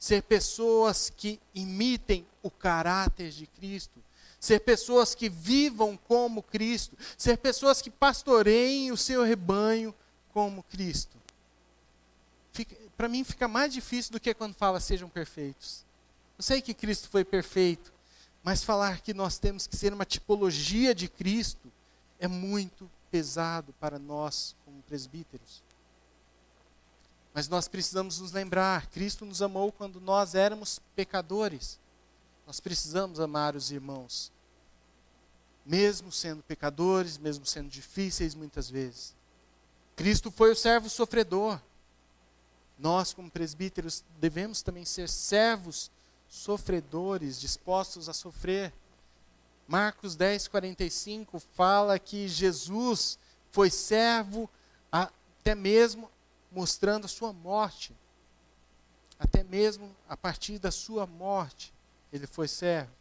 Ser 0.00 0.22
pessoas 0.22 1.10
que 1.10 1.40
imitem 1.54 2.26
o 2.42 2.50
caráter 2.50 3.30
de 3.30 3.46
Cristo. 3.46 4.02
Ser 4.40 4.60
pessoas 4.60 5.14
que 5.14 5.28
vivam 5.28 5.96
como 5.96 6.42
Cristo. 6.42 6.96
Ser 7.16 7.38
pessoas 7.38 7.80
que 7.80 7.90
pastoreiem 7.90 8.90
o 8.90 8.96
seu 8.96 9.22
rebanho 9.22 9.94
como 10.32 10.64
Cristo. 10.64 11.16
Para 12.96 13.08
mim 13.08 13.22
fica 13.22 13.46
mais 13.46 13.72
difícil 13.72 14.10
do 14.10 14.20
que 14.20 14.34
quando 14.34 14.54
fala 14.54 14.80
sejam 14.80 15.08
perfeitos. 15.08 15.84
Eu 16.36 16.42
sei 16.42 16.60
que 16.60 16.74
Cristo 16.74 17.08
foi 17.08 17.24
perfeito, 17.24 17.92
mas 18.42 18.64
falar 18.64 19.00
que 19.00 19.12
nós 19.12 19.38
temos 19.38 19.66
que 19.66 19.76
ser 19.76 19.92
uma 19.92 20.04
tipologia 20.04 20.94
de 20.94 21.08
Cristo 21.08 21.72
é 22.18 22.26
muito 22.26 22.90
pesado 23.10 23.72
para 23.74 23.98
nós 23.98 24.54
como 24.64 24.82
presbíteros. 24.82 25.62
Mas 27.34 27.48
nós 27.48 27.68
precisamos 27.68 28.18
nos 28.18 28.32
lembrar: 28.32 28.86
Cristo 28.88 29.24
nos 29.24 29.42
amou 29.42 29.70
quando 29.70 30.00
nós 30.00 30.34
éramos 30.34 30.80
pecadores. 30.96 31.78
Nós 32.46 32.60
precisamos 32.60 33.20
amar 33.20 33.54
os 33.54 33.70
irmãos, 33.70 34.32
mesmo 35.66 36.10
sendo 36.10 36.42
pecadores, 36.42 37.18
mesmo 37.18 37.44
sendo 37.44 37.68
difíceis 37.68 38.34
muitas 38.34 38.70
vezes. 38.70 39.14
Cristo 39.94 40.30
foi 40.30 40.50
o 40.50 40.56
servo 40.56 40.88
sofredor. 40.88 41.60
Nós, 42.78 43.12
como 43.12 43.30
presbíteros, 43.30 44.02
devemos 44.18 44.62
também 44.62 44.84
ser 44.84 45.08
servos 45.08 45.90
sofredores, 46.28 47.40
dispostos 47.40 48.08
a 48.08 48.12
sofrer. 48.12 48.72
Marcos 49.66 50.14
10, 50.14 50.48
45 50.48 51.40
fala 51.40 51.98
que 51.98 52.28
Jesus 52.28 53.18
foi 53.50 53.70
servo 53.70 54.48
até 54.90 55.54
mesmo 55.54 56.10
mostrando 56.52 57.06
a 57.06 57.08
sua 57.08 57.32
morte. 57.32 57.94
Até 59.18 59.42
mesmo 59.42 59.94
a 60.08 60.16
partir 60.16 60.58
da 60.58 60.70
sua 60.70 61.06
morte, 61.06 61.72
ele 62.12 62.26
foi 62.26 62.46
servo. 62.46 62.92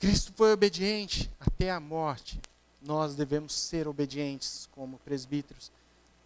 Cristo 0.00 0.32
foi 0.34 0.52
obediente 0.52 1.30
até 1.38 1.70
a 1.70 1.78
morte. 1.78 2.40
Nós 2.80 3.14
devemos 3.14 3.54
ser 3.54 3.88
obedientes 3.88 4.68
como 4.72 4.98
presbíteros, 4.98 5.70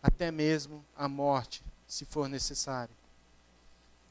até 0.03 0.31
mesmo 0.31 0.85
a 0.97 1.09
morte, 1.09 1.63
se 1.87 2.05
for 2.05 2.29
necessário. 2.29 2.95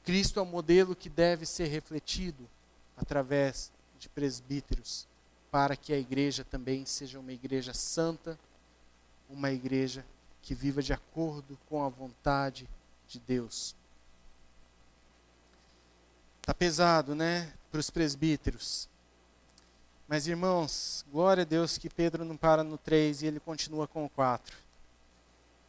Cristo 0.08 0.40
é 0.40 0.42
o 0.42 0.46
modelo 0.46 0.96
que 0.96 1.10
deve 1.10 1.46
ser 1.46 1.66
refletido 1.66 2.48
através 2.96 3.70
de 4.00 4.08
presbíteros, 4.08 5.06
para 5.52 5.76
que 5.76 5.92
a 5.92 5.98
igreja 5.98 6.46
também 6.46 6.86
seja 6.86 7.20
uma 7.20 7.34
igreja 7.34 7.74
santa, 7.74 8.40
uma 9.30 9.52
igreja 9.52 10.06
que 10.42 10.56
viva 10.56 10.82
de 10.82 10.94
acordo 10.94 11.60
com 11.68 11.84
a 11.84 11.90
vontade 11.90 12.70
de 13.06 13.20
Deus. 13.20 13.76
Está 16.40 16.54
pesado, 16.54 17.14
né, 17.14 17.52
para 17.70 17.82
os 17.82 17.90
presbíteros. 17.90 18.88
Mas, 20.08 20.26
irmãos, 20.26 21.04
glória 21.12 21.42
a 21.42 21.46
Deus 21.46 21.78
que 21.78 21.90
Pedro 21.90 22.24
não 22.24 22.38
para 22.38 22.64
no 22.64 22.78
3 22.78 23.24
e 23.24 23.26
ele 23.26 23.42
continua 23.42 23.90
com 23.90 24.06
o 24.06 24.10
4. 24.10 24.56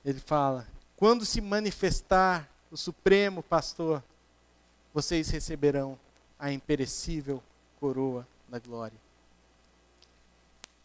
Ele 0.04 0.20
fala: 0.20 0.64
quando 0.96 1.26
se 1.26 1.40
manifestar 1.40 2.48
o 2.70 2.76
Supremo 2.76 3.42
Pastor, 3.42 4.00
vocês 4.92 5.28
receberão 5.30 5.98
a 6.38 6.52
imperecível 6.52 7.42
coroa 7.78 8.26
da 8.48 8.58
glória. 8.58 9.07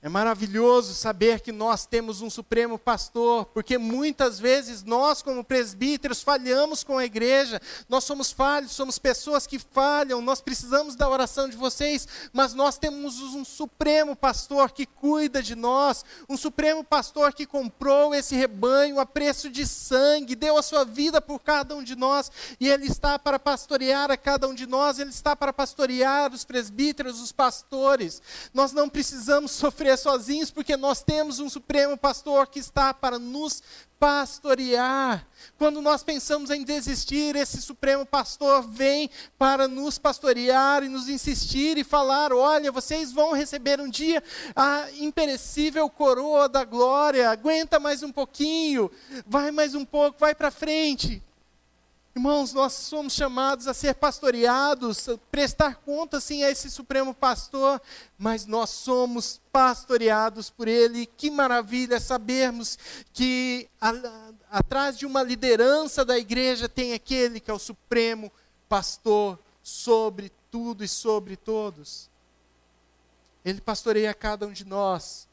É 0.05 0.09
maravilhoso 0.09 0.93
saber 0.93 1.39
que 1.39 1.53
nós 1.53 1.85
temos 1.85 2.19
um 2.19 2.29
supremo 2.29 2.77
pastor, 2.77 3.45
porque 3.45 3.77
muitas 3.77 4.37
vezes 4.37 4.83
nós, 4.83 5.21
como 5.21 5.45
presbíteros, 5.45 6.21
falhamos 6.21 6.83
com 6.83 6.97
a 6.97 7.05
igreja. 7.05 7.61
Nós 7.87 8.03
somos 8.03 8.29
falhos, 8.29 8.73
somos 8.73 8.99
pessoas 8.99 9.47
que 9.47 9.57
falham, 9.57 10.21
nós 10.21 10.41
precisamos 10.41 10.97
da 10.97 11.07
oração 11.07 11.47
de 11.47 11.55
vocês, 11.55 12.05
mas 12.33 12.53
nós 12.53 12.77
temos 12.77 13.17
um 13.21 13.45
supremo 13.45 14.13
pastor 14.13 14.71
que 14.71 14.85
cuida 14.85 15.41
de 15.41 15.55
nós, 15.55 16.03
um 16.27 16.35
supremo 16.35 16.83
pastor 16.83 17.31
que 17.31 17.45
comprou 17.45 18.13
esse 18.13 18.35
rebanho 18.35 18.99
a 18.99 19.05
preço 19.05 19.49
de 19.49 19.65
sangue, 19.65 20.35
deu 20.35 20.57
a 20.57 20.61
sua 20.61 20.83
vida 20.83 21.21
por 21.21 21.39
cada 21.39 21.77
um 21.77 21.81
de 21.81 21.95
nós, 21.95 22.29
e 22.59 22.67
ele 22.67 22.87
está 22.87 23.17
para 23.17 23.39
pastorear 23.39 24.11
a 24.11 24.17
cada 24.17 24.49
um 24.49 24.53
de 24.53 24.67
nós, 24.67 24.99
ele 24.99 25.11
está 25.11 25.33
para 25.33 25.53
pastorear 25.53 26.33
os 26.33 26.43
presbíteros, 26.43 27.21
os 27.21 27.31
pastores. 27.31 28.21
Nós 28.53 28.73
não 28.73 28.89
precisamos 28.89 29.51
sofrer 29.55 29.92
viver 29.93 29.97
sozinhos, 29.97 30.51
porque 30.51 30.75
nós 30.75 31.03
temos 31.03 31.39
um 31.39 31.49
Supremo 31.49 31.97
Pastor 31.97 32.47
que 32.47 32.59
está 32.59 32.93
para 32.93 33.19
nos 33.19 33.61
pastorear. 33.99 35.25
Quando 35.57 35.81
nós 35.81 36.03
pensamos 36.03 36.49
em 36.49 36.63
desistir, 36.63 37.35
esse 37.35 37.61
Supremo 37.61 38.05
Pastor 38.05 38.63
vem 38.67 39.09
para 39.37 39.67
nos 39.67 39.97
pastorear 39.97 40.83
e 40.83 40.89
nos 40.89 41.07
insistir 41.07 41.77
e 41.77 41.83
falar: 41.83 42.33
olha, 42.33 42.71
vocês 42.71 43.11
vão 43.11 43.33
receber 43.33 43.79
um 43.79 43.89
dia 43.89 44.21
a 44.55 44.87
imperecível 44.99 45.89
coroa 45.89 46.49
da 46.49 46.63
glória, 46.63 47.29
aguenta 47.29 47.79
mais 47.79 48.03
um 48.03 48.11
pouquinho, 48.11 48.91
vai 49.25 49.51
mais 49.51 49.75
um 49.75 49.85
pouco, 49.85 50.19
vai 50.19 50.35
para 50.35 50.51
frente. 50.51 51.21
Irmãos, 52.15 52.53
nós 52.53 52.73
somos 52.73 53.13
chamados 53.13 53.67
a 53.67 53.73
ser 53.73 53.95
pastoreados, 53.95 55.09
a 55.09 55.17
prestar 55.31 55.77
conta 55.77 56.19
sim 56.19 56.43
a 56.43 56.51
esse 56.51 56.69
Supremo 56.69 57.11
Pastor, 57.11 57.81
mas 58.19 58.45
nós 58.45 58.69
somos 58.69 59.41
pastoreados 59.51 60.47
por 60.47 60.67
Ele. 60.67 61.07
Que 61.07 61.31
maravilha 61.31 61.99
sabermos 61.99 62.77
que 63.11 63.67
a, 63.81 63.91
atrás 64.51 64.95
de 64.95 65.07
uma 65.07 65.23
liderança 65.23 66.05
da 66.05 66.15
igreja 66.15 66.69
tem 66.69 66.93
aquele 66.93 67.39
que 67.39 67.49
é 67.49 67.53
o 67.53 67.57
Supremo 67.57 68.31
Pastor 68.69 69.39
sobre 69.63 70.31
tudo 70.51 70.83
e 70.83 70.87
sobre 70.87 71.35
todos. 71.35 72.11
Ele 73.43 73.59
pastoreia 73.59 74.13
cada 74.13 74.45
um 74.45 74.51
de 74.51 74.65
nós, 74.65 75.27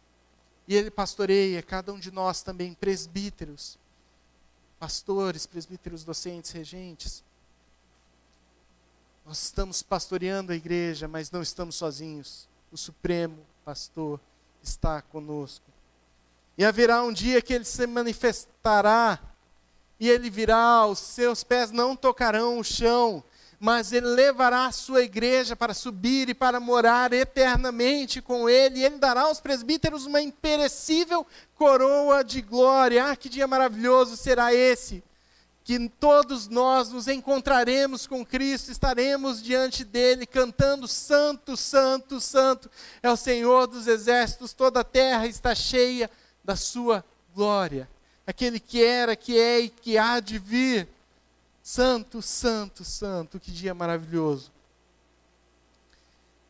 e 0.66 0.74
Ele 0.74 0.90
pastoreia 0.90 1.62
cada 1.62 1.92
um 1.92 1.98
de 1.98 2.10
nós 2.10 2.40
também, 2.40 2.72
presbíteros 2.72 3.78
pastores, 4.80 5.46
presbíteros, 5.46 6.02
docentes, 6.02 6.50
regentes. 6.52 7.22
Nós 9.26 9.42
estamos 9.42 9.82
pastoreando 9.82 10.52
a 10.52 10.56
igreja, 10.56 11.06
mas 11.06 11.30
não 11.30 11.42
estamos 11.42 11.76
sozinhos. 11.76 12.48
O 12.72 12.78
Supremo 12.78 13.38
Pastor 13.62 14.18
está 14.62 15.02
conosco. 15.02 15.64
E 16.56 16.64
haverá 16.64 17.02
um 17.02 17.12
dia 17.12 17.42
que 17.42 17.52
ele 17.52 17.64
se 17.64 17.86
manifestará, 17.86 19.20
e 19.98 20.08
ele 20.08 20.30
virá, 20.30 20.86
os 20.86 20.98
seus 20.98 21.44
pés 21.44 21.70
não 21.70 21.94
tocarão 21.94 22.58
o 22.58 22.64
chão, 22.64 23.22
mas 23.60 23.92
Ele 23.92 24.06
levará 24.06 24.64
a 24.64 24.72
sua 24.72 25.02
igreja 25.02 25.54
para 25.54 25.74
subir 25.74 26.30
e 26.30 26.34
para 26.34 26.58
morar 26.58 27.12
eternamente 27.12 28.22
com 28.22 28.48
Ele. 28.48 28.80
E 28.80 28.84
Ele 28.84 28.96
dará 28.96 29.22
aos 29.22 29.38
presbíteros 29.38 30.06
uma 30.06 30.22
imperecível 30.22 31.26
coroa 31.56 32.24
de 32.24 32.40
glória. 32.40 33.04
Ah, 33.04 33.14
que 33.14 33.28
dia 33.28 33.46
maravilhoso 33.46 34.16
será 34.16 34.54
esse! 34.54 35.04
Que 35.62 35.90
todos 36.00 36.48
nós 36.48 36.90
nos 36.90 37.06
encontraremos 37.06 38.06
com 38.06 38.24
Cristo, 38.24 38.72
estaremos 38.72 39.42
diante 39.42 39.84
dele 39.84 40.24
cantando: 40.24 40.88
Santo, 40.88 41.54
Santo, 41.54 42.18
Santo 42.18 42.70
é 43.02 43.10
o 43.10 43.16
Senhor 43.16 43.66
dos 43.66 43.86
exércitos, 43.86 44.54
toda 44.54 44.80
a 44.80 44.84
terra 44.84 45.26
está 45.26 45.54
cheia 45.54 46.10
da 46.42 46.56
sua 46.56 47.04
glória. 47.34 47.86
Aquele 48.26 48.58
que 48.58 48.82
era, 48.82 49.14
que 49.14 49.38
é 49.38 49.60
e 49.60 49.68
que 49.68 49.98
há 49.98 50.18
de 50.18 50.38
vir. 50.38 50.88
Santo, 51.70 52.20
Santo, 52.20 52.84
Santo, 52.84 53.38
que 53.38 53.52
dia 53.52 53.72
maravilhoso. 53.72 54.50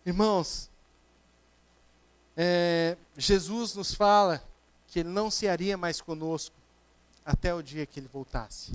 Irmãos, 0.06 0.70
é, 2.34 2.96
Jesus 3.18 3.74
nos 3.74 3.92
fala 3.92 4.42
que 4.86 5.00
Ele 5.00 5.10
não 5.10 5.30
se 5.30 5.46
haria 5.46 5.76
mais 5.76 6.00
conosco 6.00 6.56
até 7.22 7.54
o 7.54 7.60
dia 7.60 7.84
que 7.84 8.00
Ele 8.00 8.08
voltasse. 8.08 8.72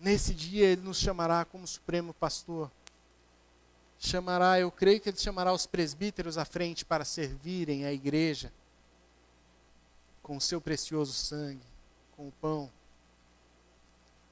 Nesse 0.00 0.34
dia 0.34 0.66
Ele 0.66 0.82
nos 0.82 0.98
chamará 0.98 1.44
como 1.44 1.68
Supremo 1.68 2.12
Pastor. 2.12 2.68
Chamará, 3.96 4.58
eu 4.58 4.72
creio 4.72 5.00
que 5.00 5.08
Ele 5.08 5.18
chamará 5.18 5.52
os 5.52 5.66
presbíteros 5.66 6.36
à 6.36 6.44
frente 6.44 6.84
para 6.84 7.04
servirem 7.04 7.84
a 7.84 7.92
igreja 7.92 8.52
com 10.20 10.36
o 10.36 10.40
seu 10.40 10.60
precioso 10.60 11.12
sangue, 11.12 11.62
com 12.16 12.26
o 12.26 12.32
pão 12.32 12.68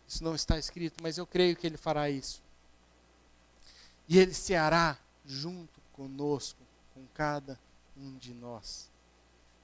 isso 0.09 0.24
não 0.24 0.34
está 0.34 0.59
escrito, 0.59 1.02
mas 1.02 1.18
eu 1.18 1.26
creio 1.26 1.54
que 1.54 1.66
ele 1.66 1.76
fará 1.76 2.09
isso. 2.09 2.42
E 4.09 4.18
ele 4.18 4.32
se 4.32 4.54
hará 4.54 4.96
junto 5.26 5.82
conosco, 5.92 6.59
com 6.94 7.06
cada 7.12 7.61
um 7.94 8.16
de 8.16 8.32
nós. 8.32 8.90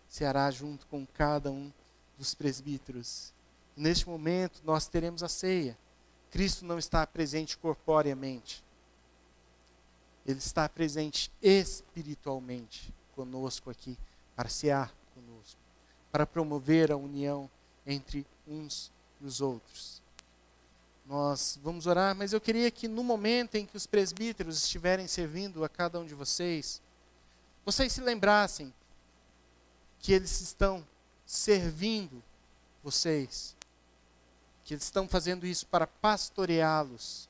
Se 0.06 0.22
hará 0.22 0.50
junto 0.50 0.86
com 0.86 1.06
cada 1.06 1.50
um 1.50 1.72
dos 2.18 2.34
presbíteros. 2.34 3.32
Neste 3.74 4.06
momento, 4.06 4.60
nós 4.64 4.86
teremos 4.86 5.22
a 5.22 5.28
ceia. 5.28 5.78
Cristo 6.30 6.66
não 6.66 6.78
está 6.78 7.06
presente 7.06 7.56
corporeamente. 7.56 8.62
Ele 10.26 10.38
está 10.38 10.68
presente 10.68 11.32
espiritualmente 11.40 12.92
conosco 13.14 13.70
aqui, 13.70 13.96
para 14.36 14.50
cear 14.50 14.94
conosco, 15.14 15.60
para 16.12 16.26
promover 16.26 16.92
a 16.92 16.96
união 16.96 17.50
entre 17.86 18.26
uns 18.46 18.92
e 19.20 19.24
os 19.24 19.40
outros 19.40 20.03
nós 21.04 21.58
vamos 21.62 21.86
orar, 21.86 22.14
mas 22.16 22.32
eu 22.32 22.40
queria 22.40 22.70
que 22.70 22.88
no 22.88 23.04
momento 23.04 23.56
em 23.56 23.66
que 23.66 23.76
os 23.76 23.86
presbíteros 23.86 24.62
estiverem 24.62 25.06
servindo 25.06 25.62
a 25.62 25.68
cada 25.68 26.00
um 26.00 26.06
de 26.06 26.14
vocês, 26.14 26.80
vocês 27.64 27.92
se 27.92 28.00
lembrassem 28.00 28.72
que 29.98 30.12
eles 30.12 30.40
estão 30.40 30.86
servindo 31.26 32.22
vocês, 32.82 33.54
que 34.64 34.74
eles 34.74 34.84
estão 34.84 35.06
fazendo 35.06 35.46
isso 35.46 35.66
para 35.66 35.86
pastoreá-los, 35.86 37.28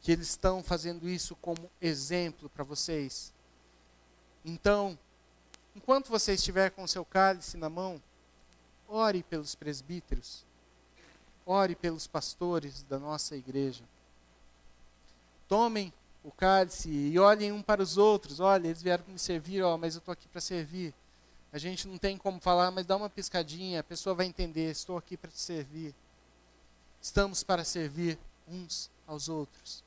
que 0.00 0.12
eles 0.12 0.28
estão 0.28 0.62
fazendo 0.62 1.08
isso 1.08 1.34
como 1.36 1.70
exemplo 1.80 2.50
para 2.50 2.64
vocês. 2.64 3.32
Então, 4.44 4.98
enquanto 5.74 6.08
você 6.08 6.34
estiver 6.34 6.70
com 6.70 6.82
o 6.82 6.88
seu 6.88 7.04
cálice 7.04 7.56
na 7.56 7.70
mão, 7.70 8.02
ore 8.88 9.22
pelos 9.22 9.54
presbíteros 9.54 10.44
Ore 11.44 11.74
pelos 11.74 12.06
pastores 12.06 12.82
da 12.84 12.98
nossa 12.98 13.36
igreja. 13.36 13.82
Tomem 15.48 15.92
o 16.24 16.30
cálice 16.30 16.88
e 16.88 17.18
olhem 17.18 17.52
um 17.52 17.62
para 17.62 17.82
os 17.82 17.98
outros. 17.98 18.40
Olha, 18.40 18.68
eles 18.68 18.82
vieram 18.82 19.04
me 19.08 19.18
servir, 19.18 19.62
ó, 19.62 19.76
mas 19.76 19.94
eu 19.94 19.98
estou 19.98 20.12
aqui 20.12 20.28
para 20.28 20.40
servir. 20.40 20.94
A 21.52 21.58
gente 21.58 21.86
não 21.86 21.98
tem 21.98 22.16
como 22.16 22.40
falar, 22.40 22.70
mas 22.70 22.86
dá 22.86 22.96
uma 22.96 23.10
piscadinha, 23.10 23.80
a 23.80 23.84
pessoa 23.84 24.14
vai 24.14 24.26
entender. 24.26 24.70
Estou 24.70 24.96
aqui 24.96 25.16
para 25.16 25.30
te 25.30 25.40
servir. 25.40 25.94
Estamos 27.00 27.42
para 27.42 27.64
servir 27.64 28.18
uns 28.48 28.90
aos 29.06 29.28
outros. 29.28 29.84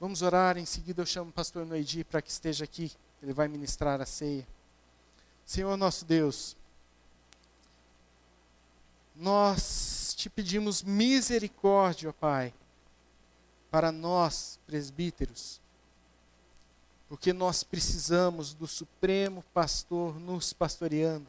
Vamos 0.00 0.22
orar, 0.22 0.56
em 0.56 0.64
seguida 0.64 1.02
eu 1.02 1.06
chamo 1.06 1.30
o 1.30 1.32
pastor 1.32 1.66
Noedi 1.66 2.04
para 2.04 2.22
que 2.22 2.30
esteja 2.30 2.64
aqui. 2.64 2.92
Ele 3.20 3.32
vai 3.32 3.48
ministrar 3.48 4.00
a 4.00 4.06
ceia. 4.06 4.46
Senhor 5.44 5.76
nosso 5.76 6.04
Deus, 6.04 6.56
nós 9.16 10.07
te 10.18 10.28
pedimos 10.28 10.82
misericórdia, 10.82 12.10
ó 12.10 12.12
Pai, 12.12 12.52
para 13.70 13.92
nós, 13.92 14.58
presbíteros, 14.66 15.60
porque 17.08 17.32
nós 17.32 17.62
precisamos 17.62 18.52
do 18.52 18.66
Supremo 18.66 19.44
Pastor 19.54 20.18
nos 20.18 20.52
pastoreando. 20.52 21.28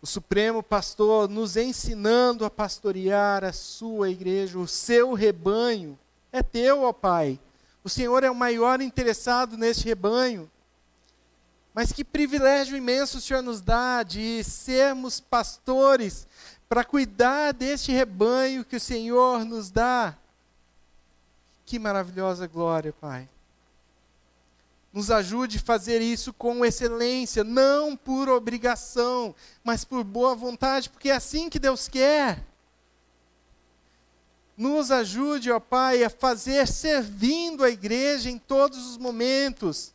O 0.00 0.06
Supremo 0.06 0.64
Pastor 0.64 1.28
nos 1.28 1.56
ensinando 1.56 2.44
a 2.44 2.50
pastorear 2.50 3.44
a 3.44 3.52
sua 3.52 4.10
igreja, 4.10 4.58
o 4.58 4.66
seu 4.66 5.12
rebanho. 5.12 5.96
É 6.32 6.42
teu, 6.42 6.82
ó 6.82 6.92
Pai. 6.92 7.38
O 7.84 7.88
Senhor 7.88 8.24
é 8.24 8.30
o 8.32 8.34
maior 8.34 8.80
interessado 8.80 9.56
neste 9.56 9.84
rebanho. 9.84 10.50
Mas 11.72 11.92
que 11.92 12.04
privilégio 12.04 12.76
imenso 12.76 13.18
o 13.18 13.20
Senhor 13.20 13.42
nos 13.42 13.60
dá 13.60 14.02
de 14.02 14.42
sermos 14.42 15.20
pastores 15.20 16.26
para 16.72 16.84
cuidar 16.84 17.52
deste 17.52 17.92
rebanho 17.92 18.64
que 18.64 18.76
o 18.76 18.80
Senhor 18.80 19.44
nos 19.44 19.70
dá. 19.70 20.16
Que 21.66 21.78
maravilhosa 21.78 22.46
glória, 22.46 22.94
Pai. 22.98 23.28
Nos 24.90 25.10
ajude 25.10 25.58
a 25.58 25.60
fazer 25.60 26.00
isso 26.00 26.32
com 26.32 26.64
excelência, 26.64 27.44
não 27.44 27.94
por 27.94 28.26
obrigação, 28.30 29.34
mas 29.62 29.84
por 29.84 30.02
boa 30.02 30.34
vontade, 30.34 30.88
porque 30.88 31.10
é 31.10 31.14
assim 31.14 31.50
que 31.50 31.58
Deus 31.58 31.88
quer. 31.88 32.42
Nos 34.56 34.90
ajude, 34.90 35.50
ó 35.50 35.60
Pai, 35.60 36.02
a 36.02 36.08
fazer 36.08 36.66
servindo 36.66 37.64
a 37.64 37.68
igreja 37.68 38.30
em 38.30 38.38
todos 38.38 38.78
os 38.86 38.96
momentos 38.96 39.92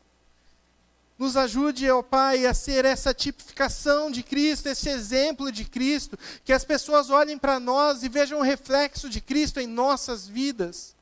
nos 1.18 1.36
ajude, 1.36 1.90
ó 1.90 2.04
Pai, 2.04 2.46
a 2.46 2.54
ser 2.54 2.86
essa 2.86 3.14
tipificação 3.14 4.12
de 4.12 4.22
Cristo, 4.22 4.68
esse 4.68 4.88
exemplo 4.90 5.52
de 5.52 5.66
Cristo, 5.66 6.18
que 6.46 6.54
as 6.54 6.64
pessoas 6.64 7.10
olhem 7.10 7.38
para 7.38 7.60
nós 7.60 8.04
e 8.04 8.10
vejam 8.10 8.40
o 8.40 8.44
reflexo 8.44 9.10
de 9.10 9.20
Cristo 9.20 9.60
em 9.60 9.66
nossas 9.66 10.28
vidas. 10.28 10.96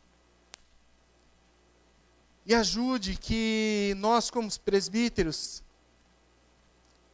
E 2.45 2.55
ajude 2.55 3.17
que 3.17 3.93
nós, 3.97 4.29
como 4.29 4.49
presbíteros, 4.59 5.61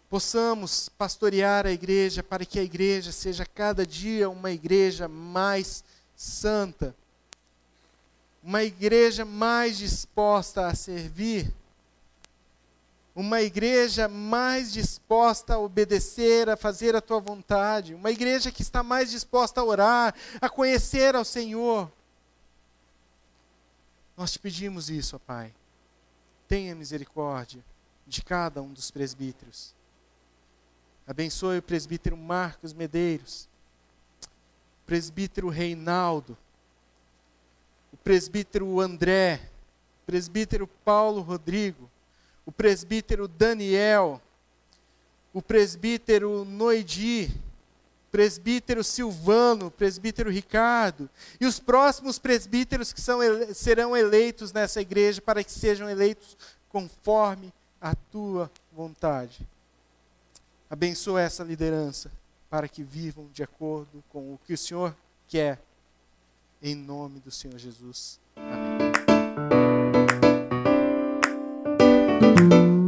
possamos 0.08 0.89
pastorear 0.89 1.66
a 1.66 1.72
igreja 1.72 2.22
para 2.22 2.45
que 2.45 2.60
a 2.60 2.64
igreja 2.64 3.12
seja 3.12 3.45
cada 3.45 3.86
dia 3.86 4.30
uma 4.30 4.52
igreja 4.52 5.08
mais 5.08 5.84
santa, 6.16 6.95
uma 8.43 8.62
igreja 8.64 9.26
mais 9.26 9.78
disposta 9.78 10.68
a 10.68 10.76
servir 10.76 11.52
uma 13.22 13.39
igreja 13.39 14.07
mais 14.07 14.74
disposta 14.74 15.53
a 15.53 15.59
obedecer, 15.59 16.49
a 16.49 16.57
fazer 16.57 16.95
a 16.95 17.01
tua 17.01 17.19
vontade, 17.19 17.93
uma 17.93 18.09
igreja 18.09 18.51
que 18.51 18.63
está 18.63 18.82
mais 18.82 19.11
disposta 19.11 19.61
a 19.61 19.63
orar, 19.63 20.15
a 20.41 20.49
conhecer 20.49 21.15
ao 21.15 21.24
Senhor. 21.24 21.89
Nós 24.17 24.32
te 24.32 24.39
pedimos 24.39 24.89
isso, 24.89 25.15
ó 25.15 25.19
Pai. 25.19 25.53
Tenha 26.47 26.74
misericórdia 26.74 27.63
de 28.07 28.24
cada 28.24 28.59
um 28.59 28.74
dos 28.74 28.89
presbíteros. 28.89 29.76
Abençoe 31.05 31.59
o 31.59 31.63
presbítero 31.63 32.17
Marcos 32.17 32.74
Medeiros, 32.74 33.47
o 34.24 34.86
presbítero 34.88 35.47
Reinaldo, 35.47 36.36
o 37.93 37.97
presbítero 37.97 38.80
André, 38.80 39.39
o 40.01 40.05
presbítero 40.07 40.65
Paulo 40.65 41.22
Rodrigo, 41.22 41.91
o 42.46 42.52
presbítero 42.52 43.28
Daniel, 43.28 44.22
o 45.34 45.42
presbítero 45.42 46.44
Noidi, 46.44 47.32
presbítero 48.12 48.84
Silvano, 48.84 49.72
presbítero 49.72 50.30
Ricardo, 50.30 51.10
e 51.39 51.46
os 51.46 51.60
próximos 51.60 52.20
presbíteros 52.20 52.92
que 52.92 53.00
são, 53.00 53.20
serão 53.54 53.96
eleitos 53.96 54.52
nessa 54.52 54.82
igreja, 54.82 55.22
para 55.22 55.44
que 55.44 55.52
sejam 55.52 55.89
eleitos 55.89 56.38
conforme 56.70 57.54
a 57.80 57.96
tua 57.96 58.52
vontade. 58.72 59.48
Abençoa 60.70 61.22
essa 61.22 61.44
liderança, 61.44 62.12
para 62.50 62.68
que 62.68 62.84
vivam 62.84 63.30
de 63.34 63.44
acordo 63.44 64.04
com 64.10 64.34
o 64.34 64.39
que 64.46 64.54
o 64.54 64.58
Senhor 64.58 64.96
quer, 65.28 65.60
em 66.62 66.76
nome 66.76 67.20
do 67.20 67.32
Senhor 67.32 67.58
Jesus. 67.58 68.20
Amém. 68.36 68.91
Thank 72.42 72.54
you. 72.54 72.80